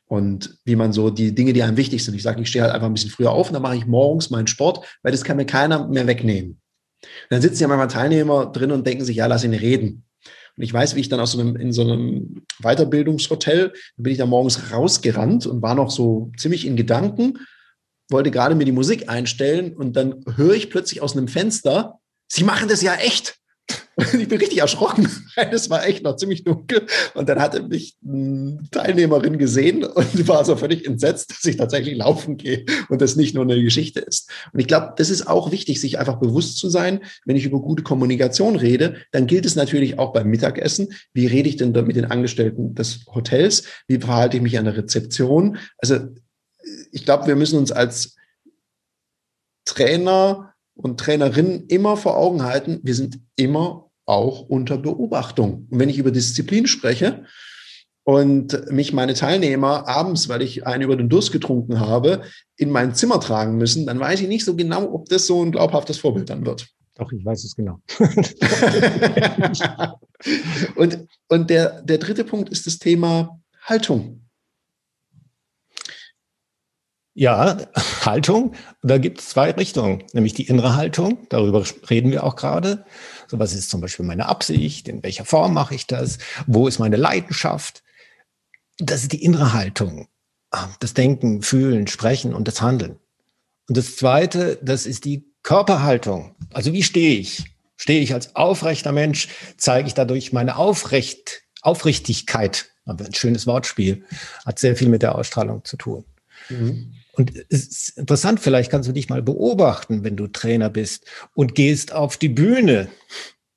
und 0.07 0.57
wie 0.65 0.75
man 0.75 0.91
so 0.91 1.09
die 1.09 1.33
Dinge, 1.33 1.53
die 1.53 1.63
einem 1.63 1.77
wichtig 1.77 2.03
sind. 2.03 2.15
Ich 2.15 2.23
sage, 2.23 2.41
ich 2.41 2.49
stehe 2.49 2.63
halt 2.63 2.73
einfach 2.73 2.87
ein 2.87 2.93
bisschen 2.93 3.11
früher 3.11 3.31
auf 3.31 3.47
und 3.47 3.53
dann 3.53 3.63
mache 3.63 3.77
ich 3.77 3.85
morgens 3.85 4.29
meinen 4.29 4.47
Sport, 4.47 4.85
weil 5.03 5.13
das 5.13 5.23
kann 5.23 5.37
mir 5.37 5.45
keiner 5.45 5.87
mehr 5.87 6.05
wegnehmen. 6.05 6.59
Und 7.01 7.29
dann 7.29 7.41
sitzen 7.41 7.61
ja 7.61 7.69
manchmal 7.69 7.87
Teilnehmer 7.87 8.47
drin 8.47 8.73
und 8.73 8.85
denken 8.85 9.05
sich, 9.05 9.15
ja, 9.15 9.25
lass 9.27 9.45
ihn 9.45 9.53
reden. 9.53 10.03
Und 10.57 10.63
ich 10.63 10.73
weiß, 10.73 10.95
wie 10.95 10.99
ich 10.99 11.09
dann 11.09 11.19
aus 11.21 11.31
so 11.31 11.39
einem, 11.39 11.55
in 11.55 11.71
so 11.71 11.81
einem 11.81 12.43
Weiterbildungshotel, 12.61 13.69
da 13.69 14.03
bin 14.03 14.11
ich 14.11 14.17
da 14.17 14.25
morgens 14.25 14.71
rausgerannt 14.71 15.45
und 15.47 15.61
war 15.61 15.75
noch 15.75 15.91
so 15.91 16.31
ziemlich 16.37 16.65
in 16.65 16.75
Gedanken, 16.75 17.39
wollte 18.09 18.31
gerade 18.31 18.55
mir 18.55 18.65
die 18.65 18.71
Musik 18.71 19.09
einstellen 19.09 19.75
und 19.75 19.95
dann 19.95 20.23
höre 20.35 20.53
ich 20.53 20.69
plötzlich 20.69 21.01
aus 21.01 21.15
einem 21.15 21.27
Fenster, 21.27 21.99
Sie 22.27 22.43
machen 22.43 22.67
das 22.67 22.81
ja 22.81 22.95
echt. 22.95 23.37
ich 23.97 24.27
bin 24.27 24.39
richtig 24.39 24.59
erschrocken. 24.59 25.07
Es 25.51 25.69
war 25.69 25.85
echt 25.85 26.03
noch 26.03 26.15
ziemlich 26.15 26.43
dunkel. 26.43 26.85
Und 27.13 27.27
dann 27.27 27.39
hatte 27.39 27.63
mich 27.63 27.97
eine 28.05 28.59
Teilnehmerin 28.71 29.37
gesehen 29.37 29.83
und 29.83 30.27
war 30.27 30.45
so 30.45 30.55
völlig 30.55 30.85
entsetzt, 30.85 31.31
dass 31.31 31.45
ich 31.45 31.57
tatsächlich 31.57 31.97
laufen 31.97 32.37
gehe 32.37 32.65
und 32.89 33.01
das 33.01 33.15
nicht 33.15 33.35
nur 33.35 33.43
eine 33.43 33.61
Geschichte 33.61 33.99
ist. 33.99 34.29
Und 34.53 34.59
ich 34.59 34.67
glaube, 34.67 34.93
das 34.97 35.09
ist 35.09 35.27
auch 35.27 35.51
wichtig, 35.51 35.81
sich 35.81 35.99
einfach 35.99 36.19
bewusst 36.19 36.57
zu 36.57 36.69
sein, 36.69 37.01
wenn 37.25 37.35
ich 37.35 37.45
über 37.45 37.59
gute 37.59 37.83
Kommunikation 37.83 38.55
rede, 38.55 38.95
dann 39.11 39.27
gilt 39.27 39.45
es 39.45 39.55
natürlich 39.55 39.99
auch 39.99 40.13
beim 40.13 40.29
Mittagessen. 40.29 40.89
Wie 41.13 41.27
rede 41.27 41.49
ich 41.49 41.57
denn 41.57 41.71
mit 41.71 41.95
den 41.95 42.05
Angestellten 42.05 42.75
des 42.75 43.05
Hotels? 43.13 43.63
Wie 43.87 43.99
verhalte 43.99 44.37
ich 44.37 44.43
mich 44.43 44.57
an 44.57 44.65
der 44.65 44.77
Rezeption? 44.77 45.57
Also 45.77 45.99
ich 46.95 47.03
glaube, 47.03 47.27
wir 47.27 47.35
müssen 47.35 47.59
uns 47.59 47.73
als 47.73 48.15
Trainer 49.65 50.53
und 50.75 50.99
Trainerinnen 50.99 51.67
immer 51.67 51.97
vor 51.97 52.17
Augen 52.17 52.43
halten, 52.43 52.79
wir 52.83 52.95
sind 52.95 53.19
immer 53.35 53.89
auch 54.05 54.41
unter 54.41 54.77
Beobachtung. 54.77 55.67
Und 55.69 55.79
wenn 55.79 55.89
ich 55.89 55.97
über 55.97 56.11
Disziplin 56.11 56.67
spreche 56.67 57.25
und 58.03 58.71
mich 58.71 58.93
meine 58.93 59.13
Teilnehmer 59.13 59.89
abends, 59.89 60.29
weil 60.29 60.41
ich 60.41 60.65
einen 60.65 60.83
über 60.83 60.95
den 60.95 61.09
Durst 61.09 61.33
getrunken 61.33 61.81
habe, 61.81 62.21
in 62.55 62.69
mein 62.69 62.95
Zimmer 62.95 63.19
tragen 63.19 63.57
müssen, 63.57 63.85
dann 63.85 63.99
weiß 63.99 64.21
ich 64.21 64.29
nicht 64.29 64.45
so 64.45 64.55
genau, 64.55 64.93
ob 64.93 65.09
das 65.09 65.27
so 65.27 65.43
ein 65.43 65.51
glaubhaftes 65.51 65.97
Vorbild 65.97 66.29
dann 66.29 66.45
wird. 66.45 66.69
Doch, 66.95 67.11
ich 67.11 67.25
weiß 67.25 67.43
es 67.43 67.57
genau. 67.57 67.81
und 70.75 71.07
und 71.27 71.49
der, 71.49 71.81
der 71.81 71.97
dritte 71.97 72.23
Punkt 72.23 72.47
ist 72.49 72.67
das 72.67 72.79
Thema 72.79 73.37
Haltung. 73.63 74.24
Ja, 77.17 77.57
Haltung. 78.03 78.55
Da 78.83 78.97
gibt 78.97 79.21
es 79.21 79.29
zwei 79.29 79.51
Richtungen, 79.51 80.03
nämlich 80.11 80.33
die 80.33 80.47
innere 80.47 80.75
Haltung. 80.75 81.25
Darüber 81.29 81.63
reden 81.89 82.11
wir 82.11 82.25
auch 82.25 82.35
gerade. 82.35 82.85
So 83.27 83.39
was 83.39 83.53
ist 83.53 83.69
zum 83.69 83.79
Beispiel 83.79 84.05
meine 84.05 84.27
Absicht? 84.27 84.89
In 84.89 85.01
welcher 85.01 85.23
Form 85.23 85.53
mache 85.53 85.75
ich 85.75 85.87
das? 85.87 86.17
Wo 86.45 86.67
ist 86.67 86.77
meine 86.77 86.97
Leidenschaft? 86.97 87.83
Das 88.79 89.01
ist 89.01 89.13
die 89.13 89.23
innere 89.23 89.53
Haltung. 89.53 90.09
Ah, 90.51 90.67
das 90.81 90.93
Denken, 90.93 91.41
Fühlen, 91.41 91.87
Sprechen 91.87 92.33
und 92.33 92.49
das 92.49 92.61
Handeln. 92.61 92.99
Und 93.69 93.77
das 93.77 93.95
zweite, 93.95 94.59
das 94.61 94.85
ist 94.85 95.05
die 95.05 95.25
Körperhaltung. 95.41 96.35
Also 96.51 96.73
wie 96.73 96.83
stehe 96.83 97.17
ich? 97.17 97.45
Stehe 97.77 98.01
ich 98.01 98.13
als 98.13 98.35
aufrechter 98.35 98.91
Mensch? 98.91 99.29
Zeige 99.57 99.87
ich 99.87 99.93
dadurch 99.93 100.33
meine 100.33 100.57
Aufrecht, 100.57 101.43
Aufrichtigkeit? 101.61 102.65
Ein 102.85 103.13
schönes 103.13 103.47
Wortspiel. 103.47 104.03
Hat 104.45 104.59
sehr 104.59 104.75
viel 104.75 104.89
mit 104.89 105.01
der 105.01 105.15
Ausstrahlung 105.15 105.63
zu 105.63 105.77
tun. 105.77 106.03
Mhm. 106.49 106.93
Und 107.15 107.33
es 107.49 107.67
ist 107.67 107.97
interessant, 107.97 108.39
vielleicht 108.39 108.69
kannst 108.69 108.89
du 108.89 108.93
dich 108.93 109.09
mal 109.09 109.21
beobachten, 109.21 110.03
wenn 110.03 110.17
du 110.17 110.27
Trainer 110.27 110.69
bist 110.69 111.05
und 111.33 111.55
gehst 111.55 111.93
auf 111.93 112.17
die 112.17 112.29
Bühne. 112.29 112.89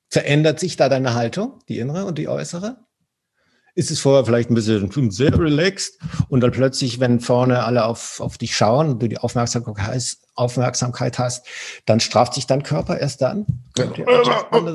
Verändert 0.09 0.59
sich 0.59 0.75
da 0.75 0.89
deine 0.89 1.13
Haltung, 1.13 1.59
die 1.67 1.77
innere 1.77 2.05
und 2.05 2.17
die 2.17 2.27
äußere? 2.27 2.77
Ist 3.75 3.91
es 3.91 3.99
vorher 3.99 4.25
vielleicht 4.25 4.49
ein 4.49 4.55
bisschen 4.55 5.11
sehr 5.11 5.37
relaxed 5.37 5.99
und 6.27 6.41
dann 6.41 6.51
plötzlich, 6.51 6.99
wenn 6.99 7.19
vorne 7.19 7.63
alle 7.63 7.85
auf, 7.85 8.19
auf 8.19 8.37
dich 8.37 8.55
schauen 8.55 8.89
und 8.89 9.01
du 9.01 9.07
die 9.07 9.19
Aufmerksamkeit, 9.19 10.17
Aufmerksamkeit 10.35 11.19
hast, 11.19 11.45
dann 11.85 11.99
straft 11.99 12.33
sich 12.33 12.47
dein 12.47 12.63
Körper 12.63 12.97
erst 12.97 13.21
dann? 13.21 13.45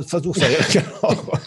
Versuch's 0.06 0.40
ja. 0.72 0.82
Genau. 1.00 1.38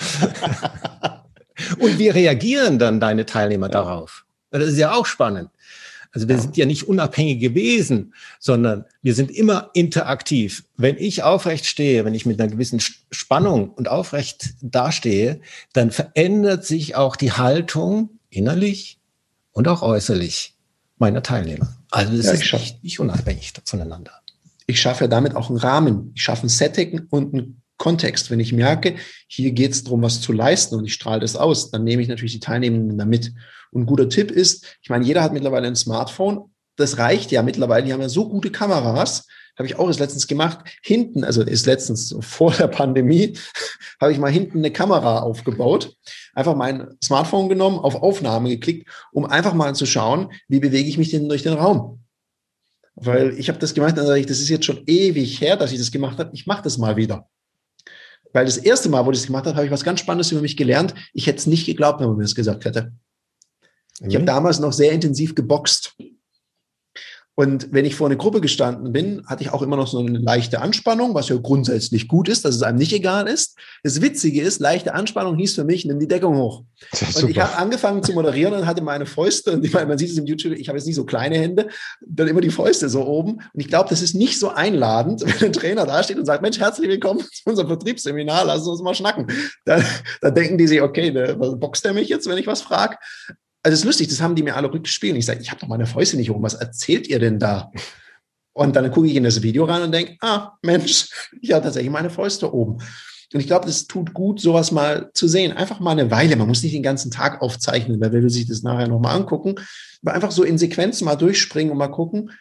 und 1.80 1.98
wie 1.98 2.10
reagieren 2.10 2.80
dann 2.80 3.00
deine 3.00 3.26
Teilnehmer 3.26 3.70
darauf? 3.70 4.26
Das 4.52 4.64
ist 4.64 4.78
ja 4.78 4.94
auch 4.94 5.06
spannend. 5.06 5.50
Also 6.12 6.28
wir 6.28 6.40
sind 6.40 6.58
ja 6.58 6.66
nicht 6.66 6.88
unabhängige 6.88 7.54
Wesen, 7.56 8.14
sondern 8.40 8.86
wir 9.02 9.14
sind 9.14 9.32
immer 9.32 9.72
interaktiv. 9.74 10.64
Wenn 10.76 10.98
ich 10.98 11.24
aufrecht 11.24 11.66
stehe, 11.66 12.06
wenn 12.06 12.14
ich 12.14 12.26
mit 12.26 12.40
einer 12.40 12.52
gewissen 12.52 12.80
Spannung 13.12 13.70
und 13.70 13.88
aufrecht 13.88 14.54
dastehe, 14.62 15.42
dann 15.74 15.92
verändert 15.92 16.66
sich 16.66 16.96
auch 16.96 17.16
die 17.16 17.32
Haltung 17.32 18.20
innerlich 18.30 19.00
und 19.52 19.68
auch 19.68 19.82
äußerlich 19.82 20.56
meiner 20.98 21.24
Teilnehmer. 21.24 21.76
Also 21.92 22.14
es 22.14 22.26
ja, 22.26 22.34
ist 22.34 22.54
nicht, 22.54 22.84
nicht 22.84 23.00
unabhängig 23.00 23.54
voneinander. 23.66 24.12
Ich 24.66 24.82
schaffe 24.82 25.08
damit 25.08 25.36
auch 25.36 25.50
einen 25.50 25.58
Rahmen. 25.58 26.12
Ich 26.16 26.24
schaffe 26.24 26.48
ein 26.48 26.50
Setting 26.50 27.08
und 27.10 27.34
einen 27.34 27.62
Kontext. 27.78 28.32
Wenn 28.32 28.40
ich 28.40 28.54
merke, 28.54 28.96
hier 29.28 29.52
geht 29.52 29.72
es 29.72 29.84
darum, 29.84 30.02
was 30.02 30.22
zu 30.22 30.34
leisten 30.34 30.76
und 30.76 30.86
ich 30.86 30.94
strahle 30.94 31.22
das 31.22 31.36
aus, 31.36 31.72
dann 31.72 31.84
nehme 31.84 32.02
ich 32.02 32.08
natürlich 32.08 32.34
die 32.34 32.40
Teilnehmenden 32.40 32.98
damit. 32.98 33.34
Und 33.72 33.84
ein 33.84 33.86
guter 33.86 34.10
Tipp 34.10 34.32
ist, 34.32 34.78
ich 34.82 34.90
meine, 34.90 35.06
jeder 35.06 35.24
hat 35.24 35.34
mittlerweile 35.34 35.68
ein 35.68 35.76
Smartphone. 35.76 36.52
Das 36.76 36.98
reicht 36.98 37.32
ja 37.32 37.42
mittlerweile. 37.44 37.86
Die 37.86 37.94
haben 37.94 38.02
ja 38.02 38.10
so 38.10 38.30
gute 38.30 38.52
Kameras. 38.52 39.28
Habe 39.58 39.68
ich 39.68 39.78
auch 39.78 39.88
erst 39.88 40.00
letztens 40.00 40.28
gemacht. 40.28 40.60
Hinten, 40.84 41.24
also 41.24 41.42
ist 41.42 41.66
letztens 41.66 42.16
vor 42.20 42.52
der 42.52 42.68
Pandemie, 42.68 43.38
habe 44.00 44.12
ich 44.12 44.20
mal 44.20 44.32
hinten 44.32 44.60
eine 44.60 44.72
Kamera 44.72 45.20
aufgebaut. 45.22 45.96
Einfach 46.36 46.56
mein 46.56 46.96
Smartphone 47.04 47.50
genommen, 47.50 47.80
auf 47.80 47.96
Aufnahme 47.96 48.50
geklickt, 48.50 48.88
um 49.12 49.26
einfach 49.26 49.56
mal 49.56 49.74
zu 49.74 49.88
schauen, 49.88 50.32
wie 50.48 50.60
bewege 50.60 50.88
ich 50.88 51.00
mich 51.00 51.10
denn 51.10 51.28
durch 51.28 51.42
den 51.42 51.54
Raum. 51.54 52.04
Weil 52.94 53.38
ich 53.38 53.50
habe 53.50 53.60
das 53.60 53.74
gemacht, 53.74 53.98
dann 53.98 54.08
sage 54.08 54.20
ich, 54.20 54.26
das 54.28 54.40
ist 54.40 54.50
jetzt 54.50 54.66
schon 54.66 54.84
ewig 54.86 55.42
her, 55.42 55.56
dass 55.56 55.72
ich 55.72 55.80
das 55.80 55.92
gemacht 55.92 56.20
habe. 56.20 56.32
Ich 56.34 56.46
mache 56.46 56.64
das 56.64 56.78
mal 56.78 56.96
wieder. 56.96 57.28
Weil 58.34 58.46
das 58.46 58.58
erste 58.58 58.90
Mal, 58.90 59.06
wo 59.06 59.12
ich 59.12 59.18
das 59.18 59.28
gemacht 59.28 59.46
habe, 59.46 59.56
habe 59.56 59.66
ich 59.66 59.72
was 59.72 59.84
ganz 59.84 60.00
Spannendes 60.00 60.32
über 60.32 60.42
mich 60.42 60.58
gelernt. 60.58 60.94
Ich 61.14 61.28
hätte 61.28 61.40
es 61.40 61.48
nicht 61.48 61.66
geglaubt, 61.66 62.00
wenn 62.00 62.08
man 62.08 62.18
mir 62.18 62.24
das 62.24 62.36
gesagt 62.36 62.66
hätte. 62.66 62.92
Ich 64.00 64.14
habe 64.14 64.24
mhm. 64.24 64.28
damals 64.28 64.60
noch 64.60 64.74
sehr 64.74 64.92
intensiv 64.92 65.34
geboxt. 65.34 65.96
Und 67.40 67.72
wenn 67.72 67.86
ich 67.86 67.96
vor 67.96 68.08
eine 68.08 68.18
Gruppe 68.18 68.42
gestanden 68.42 68.92
bin, 68.92 69.24
hatte 69.28 69.44
ich 69.44 69.52
auch 69.54 69.62
immer 69.62 69.78
noch 69.78 69.86
so 69.86 70.00
eine 70.00 70.18
leichte 70.18 70.60
Anspannung, 70.60 71.14
was 71.14 71.30
ja 71.30 71.36
grundsätzlich 71.36 72.08
gut 72.08 72.30
ist, 72.30 72.44
dass 72.44 72.56
es 72.56 72.64
einem 72.64 72.80
nicht 72.80 72.94
egal 72.94 73.28
ist. 73.28 73.56
Das 73.84 74.02
Witzige 74.02 74.42
ist, 74.42 74.60
leichte 74.60 74.96
Anspannung 74.96 75.38
hieß 75.38 75.54
für 75.54 75.64
mich, 75.64 75.86
nimm 75.86 76.00
die 76.00 76.08
Deckung 76.08 76.36
hoch. 76.36 76.64
Und 77.00 77.14
super. 77.14 77.30
ich 77.30 77.40
habe 77.40 77.56
angefangen 77.58 78.02
zu 78.02 78.14
moderieren 78.14 78.56
und 78.56 78.66
hatte 78.66 78.82
meine 78.82 79.06
Fäuste, 79.06 79.52
und 79.52 79.64
ich 79.64 79.72
meine, 79.72 79.86
man 79.86 80.00
sieht 80.00 80.10
es 80.10 80.18
im 80.18 80.26
YouTube, 80.26 80.54
ich 80.54 80.68
habe 80.68 80.80
jetzt 80.80 80.88
nicht 80.88 80.96
so 80.96 81.06
kleine 81.06 81.38
Hände, 81.38 81.68
dann 82.02 82.28
immer 82.28 82.42
die 82.42 82.50
Fäuste 82.50 82.90
so 82.90 83.06
oben. 83.06 83.34
Und 83.34 83.60
ich 83.60 83.68
glaube, 83.68 83.88
das 83.88 84.02
ist 84.02 84.16
nicht 84.16 84.40
so 84.40 84.50
einladend, 84.50 85.22
wenn 85.42 85.50
ein 85.50 85.54
Trainer 85.54 85.86
da 85.86 86.02
steht 86.02 86.18
und 86.18 86.26
sagt, 86.26 86.42
Mensch, 86.42 86.60
herzlich 86.60 86.90
willkommen 86.90 87.20
zu 87.20 87.44
unserem 87.46 87.68
Vertriebsseminar, 87.68 88.46
lass 88.46 88.66
uns 88.66 88.82
mal 88.82 88.96
schnacken. 88.96 89.28
Dann, 89.64 89.84
dann 90.22 90.34
denken 90.34 90.58
die 90.58 90.66
sich, 90.66 90.82
okay, 90.82 91.12
ne, 91.12 91.36
boxt 91.36 91.86
er 91.86 91.94
mich 91.94 92.10
jetzt, 92.10 92.28
wenn 92.28 92.40
ich 92.40 92.48
was 92.48 92.64
frage? 92.64 92.98
Also 93.68 93.74
das 93.74 93.80
ist 93.82 93.86
lustig, 93.86 94.08
das 94.08 94.22
haben 94.22 94.34
die 94.34 94.44
mir 94.44 94.56
alle 94.56 94.72
rückgespielt. 94.72 95.12
Und 95.12 95.20
ich 95.20 95.26
sage, 95.26 95.42
ich 95.42 95.52
habe 95.52 95.60
doch 95.60 95.68
meine 95.68 95.86
Fäuste 95.86 96.16
nicht 96.16 96.32
oben. 96.32 96.42
Was 96.42 96.54
erzählt 96.54 97.06
ihr 97.10 97.20
denn 97.20 97.38
da? 97.38 97.70
Und 98.54 98.78
dann 98.78 98.90
gucke 98.92 99.08
ich 99.08 99.16
in 99.18 99.26
das 99.26 99.42
Video 99.42 99.66
rein 99.66 99.82
und 99.82 99.92
denke, 99.92 100.16
ah, 100.22 100.54
Mensch, 100.62 101.10
ich 101.42 101.52
habe 101.52 101.66
tatsächlich 101.66 101.92
meine 101.92 102.10
Fäuste 102.10 102.54
oben. 102.54 102.78
Und 103.34 103.40
ich 103.42 103.46
glaube, 103.46 103.66
das 103.66 103.86
tut 103.86 104.14
gut, 104.14 104.40
sowas 104.40 104.72
mal 104.72 105.12
zu 105.14 105.28
sehen. 105.28 105.52
Einfach 105.52 105.82
mal 105.82 105.92
eine 105.92 106.10
Weile. 106.12 106.38
Man 106.38 106.48
muss 106.48 106.64
nicht 106.64 106.76
den 106.76 106.82
ganzen 106.82 107.12
Tag 107.12 107.42
aufzeichnen, 107.42 108.00
wer 108.00 108.14
will 108.14 108.30
sich 108.30 108.48
das 108.48 108.64
nachher 108.64 108.88
nochmal 108.88 109.18
angucken. 109.18 109.56
Aber 110.02 110.14
einfach 110.14 110.32
so 110.32 110.44
in 110.44 110.58
Sequenzen 110.58 111.04
mal 111.04 111.18
durchspringen 111.18 111.74
und 111.74 111.78
mal 111.78 111.90
gucken, 111.90 112.32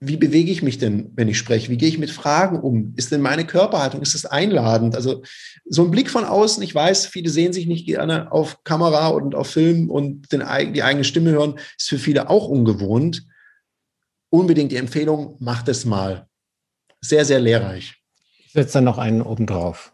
wie 0.00 0.16
bewege 0.16 0.52
ich 0.52 0.62
mich 0.62 0.78
denn, 0.78 1.10
wenn 1.16 1.28
ich 1.28 1.38
spreche? 1.38 1.70
Wie 1.70 1.76
gehe 1.76 1.88
ich 1.88 1.98
mit 1.98 2.10
Fragen 2.10 2.60
um? 2.60 2.94
Ist 2.96 3.10
denn 3.10 3.20
meine 3.20 3.44
Körperhaltung, 3.44 4.00
ist 4.00 4.14
das 4.14 4.26
einladend? 4.26 4.94
Also 4.94 5.22
so 5.64 5.82
ein 5.82 5.90
Blick 5.90 6.08
von 6.08 6.24
außen, 6.24 6.62
ich 6.62 6.72
weiß, 6.74 7.06
viele 7.06 7.30
sehen 7.30 7.52
sich 7.52 7.66
nicht 7.66 7.84
gerne 7.84 8.30
auf 8.30 8.62
Kamera 8.62 9.08
und 9.08 9.34
auf 9.34 9.48
Film 9.50 9.90
und 9.90 10.30
den, 10.32 10.44
die 10.72 10.82
eigene 10.82 11.04
Stimme 11.04 11.30
hören, 11.30 11.58
ist 11.76 11.88
für 11.88 11.98
viele 11.98 12.30
auch 12.30 12.46
ungewohnt. 12.46 13.26
Unbedingt 14.30 14.70
die 14.70 14.76
Empfehlung, 14.76 15.36
macht 15.40 15.68
es 15.68 15.84
mal. 15.84 16.28
Sehr, 17.00 17.24
sehr 17.24 17.40
lehrreich. 17.40 17.96
Ich 18.46 18.52
setze 18.52 18.74
dann 18.74 18.84
noch 18.84 18.98
einen 18.98 19.22
oben 19.22 19.46
drauf. 19.46 19.92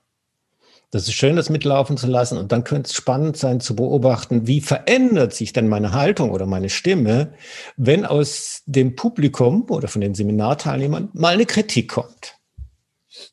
Das 0.94 1.09
ist 1.09 1.14
schön, 1.14 1.35
das 1.35 1.50
mitlaufen 1.50 1.96
zu 1.96 2.07
lassen. 2.07 2.38
Und 2.38 2.52
dann 2.52 2.62
könnte 2.62 2.88
es 2.88 2.94
spannend 2.94 3.37
sein 3.37 3.59
zu 3.59 3.74
beobachten, 3.74 4.46
wie 4.46 4.61
verändert 4.61 5.35
sich 5.35 5.52
denn 5.52 5.66
meine 5.66 5.90
Haltung 5.90 6.30
oder 6.30 6.46
meine 6.46 6.70
Stimme, 6.70 7.35
wenn 7.76 8.07
aus 8.07 8.62
dem 8.66 8.94
Publikum 8.94 9.68
oder 9.70 9.88
von 9.88 10.00
den 10.00 10.14
Seminarteilnehmern 10.14 11.09
mal 11.12 11.35
eine 11.35 11.46
Kritik 11.46 11.88
kommt. 11.90 12.37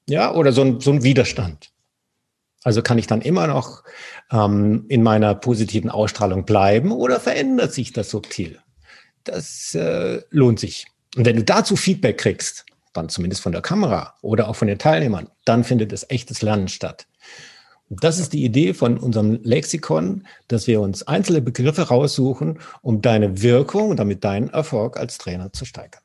Ja, 0.10 0.34
oder 0.34 0.54
so 0.54 0.64
ein, 0.64 0.80
so 0.80 0.90
ein 0.90 1.04
Widerstand. 1.04 1.70
Also 2.64 2.82
kann 2.82 2.98
ich 2.98 3.06
dann 3.06 3.22
immer 3.22 3.46
noch 3.46 3.84
ähm, 4.32 4.86
in 4.90 5.04
meiner 5.04 5.36
positiven 5.36 5.92
Ausstrahlung 5.92 6.46
bleiben 6.46 6.92
oder 6.92 7.20
verändert 7.20 7.74
sich 7.74 7.94
das 7.94 8.10
subtil? 8.10 8.58
Das 9.24 9.76
äh, 9.76 10.24
lohnt 10.32 10.60
sich. 10.60 10.88
Und 11.16 11.28
wenn 11.28 11.36
du 11.36 11.44
dazu 11.44 11.76
Feedback 11.76 12.18
kriegst, 12.18 12.66
dann 12.94 13.10
zumindest 13.10 13.44
von 13.44 13.52
der 13.52 13.62
Kamera 13.62 14.16
oder 14.24 14.50
auch 14.50 14.56
von 14.56 14.68
den 14.68 14.80
Teilnehmern, 14.80 15.30
dann 15.46 15.64
findet 15.64 15.94
es 15.94 16.10
echtes 16.10 16.42
Lernen 16.42 16.68
statt. 16.68 17.06
Das 18.00 18.20
ist 18.20 18.32
die 18.32 18.46
Idee 18.46 18.74
von 18.74 18.98
unserem 18.98 19.42
Lexikon, 19.44 20.26
dass 20.48 20.66
wir 20.66 20.80
uns 20.80 21.04
einzelne 21.04 21.42
Begriffe 21.42 21.90
raussuchen, 21.90 22.60
um 22.82 23.02
deine 23.02 23.42
Wirkung 23.42 23.90
und 23.90 23.98
damit 23.98 24.24
deinen 24.24 24.50
Erfolg 24.50 24.98
als 24.98 25.18
Trainer 25.18 25.52
zu 25.52 25.66
steigern. 25.66 26.02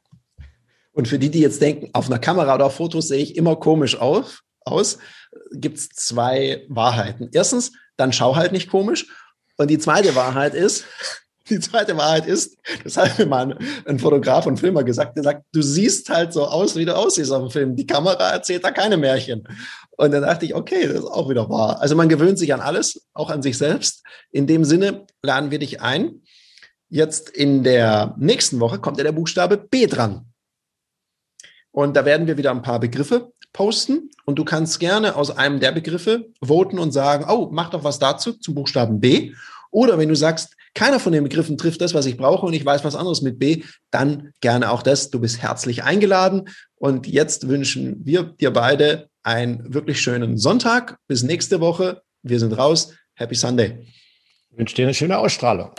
Und 0.90 1.06
für 1.06 1.20
die, 1.20 1.30
die 1.30 1.40
jetzt 1.40 1.62
denken, 1.62 1.90
auf 1.92 2.06
einer 2.06 2.18
Kamera 2.18 2.56
oder 2.56 2.66
auf 2.66 2.74
Fotos 2.74 3.06
sehe 3.06 3.22
ich 3.22 3.36
immer 3.36 3.54
komisch 3.54 3.96
auf, 3.96 4.42
aus, 4.64 4.98
gibt 5.52 5.78
es 5.78 5.90
zwei 5.90 6.64
Wahrheiten. 6.68 7.30
Erstens, 7.32 7.70
dann 7.96 8.12
schau 8.12 8.34
halt 8.34 8.50
nicht 8.50 8.68
komisch. 8.68 9.06
Und 9.56 9.70
die 9.70 9.78
zweite 9.78 10.16
Wahrheit 10.16 10.54
ist, 10.54 10.84
die 11.50 11.60
zweite 11.60 11.96
Wahrheit 11.96 12.26
ist, 12.26 12.56
das 12.82 12.96
hat 12.96 13.18
mir 13.18 13.26
mal 13.26 13.56
ein, 13.84 13.98
Fotograf 13.98 14.46
und 14.46 14.58
Filmer 14.58 14.84
gesagt, 14.84 15.16
der 15.16 15.24
sagt, 15.24 15.44
du 15.52 15.62
siehst 15.62 16.08
halt 16.08 16.32
so 16.32 16.44
aus, 16.44 16.76
wie 16.76 16.84
du 16.84 16.96
aussiehst 16.96 17.30
auf 17.32 17.42
dem 17.42 17.50
Film. 17.50 17.76
Die 17.76 17.86
Kamera 17.86 18.30
erzählt 18.30 18.64
da 18.64 18.70
keine 18.70 18.96
Märchen. 18.96 19.46
Und 19.96 20.12
dann 20.12 20.22
dachte 20.22 20.44
ich, 20.44 20.54
okay, 20.54 20.86
das 20.86 20.98
ist 20.98 21.06
auch 21.06 21.28
wieder 21.28 21.48
wahr. 21.48 21.80
Also 21.80 21.94
man 21.94 22.08
gewöhnt 22.08 22.38
sich 22.38 22.52
an 22.52 22.60
alles, 22.60 23.06
auch 23.14 23.30
an 23.30 23.42
sich 23.42 23.56
selbst. 23.56 24.02
In 24.30 24.46
dem 24.46 24.64
Sinne 24.64 25.06
laden 25.22 25.50
wir 25.50 25.58
dich 25.58 25.80
ein. 25.80 26.22
Jetzt 26.88 27.30
in 27.30 27.62
der 27.62 28.14
nächsten 28.18 28.60
Woche 28.60 28.78
kommt 28.78 28.98
ja 28.98 29.04
der 29.04 29.12
Buchstabe 29.12 29.56
B 29.56 29.86
dran. 29.86 30.26
Und 31.70 31.96
da 31.96 32.04
werden 32.04 32.26
wir 32.26 32.36
wieder 32.36 32.50
ein 32.50 32.62
paar 32.62 32.80
Begriffe 32.80 33.32
posten. 33.52 34.10
Und 34.24 34.38
du 34.38 34.44
kannst 34.44 34.80
gerne 34.80 35.16
aus 35.16 35.30
einem 35.30 35.60
der 35.60 35.72
Begriffe 35.72 36.26
voten 36.42 36.78
und 36.78 36.92
sagen, 36.92 37.26
oh, 37.28 37.48
mach 37.50 37.70
doch 37.70 37.84
was 37.84 37.98
dazu 37.98 38.32
zum 38.32 38.54
Buchstaben 38.54 39.00
B. 39.00 39.32
Oder 39.70 39.98
wenn 39.98 40.08
du 40.08 40.16
sagst, 40.16 40.56
keiner 40.76 41.00
von 41.00 41.12
den 41.12 41.24
Begriffen 41.24 41.56
trifft 41.56 41.80
das, 41.80 41.94
was 41.94 42.06
ich 42.06 42.18
brauche 42.18 42.44
und 42.44 42.52
ich 42.52 42.64
weiß 42.64 42.84
was 42.84 42.94
anderes 42.94 43.22
mit 43.22 43.38
B, 43.38 43.62
dann 43.90 44.32
gerne 44.42 44.70
auch 44.70 44.82
das. 44.82 45.10
Du 45.10 45.18
bist 45.18 45.40
herzlich 45.40 45.82
eingeladen. 45.82 46.50
Und 46.76 47.06
jetzt 47.06 47.48
wünschen 47.48 48.04
wir 48.04 48.24
dir 48.24 48.52
beide 48.52 49.08
einen 49.22 49.72
wirklich 49.72 50.00
schönen 50.00 50.36
Sonntag. 50.36 50.98
Bis 51.08 51.22
nächste 51.22 51.60
Woche. 51.60 52.02
Wir 52.22 52.38
sind 52.38 52.52
raus. 52.52 52.92
Happy 53.14 53.34
Sunday. 53.34 53.86
Ich 54.50 54.58
wünsche 54.58 54.76
dir 54.76 54.84
eine 54.84 54.94
schöne 54.94 55.16
Ausstrahlung. 55.16 55.70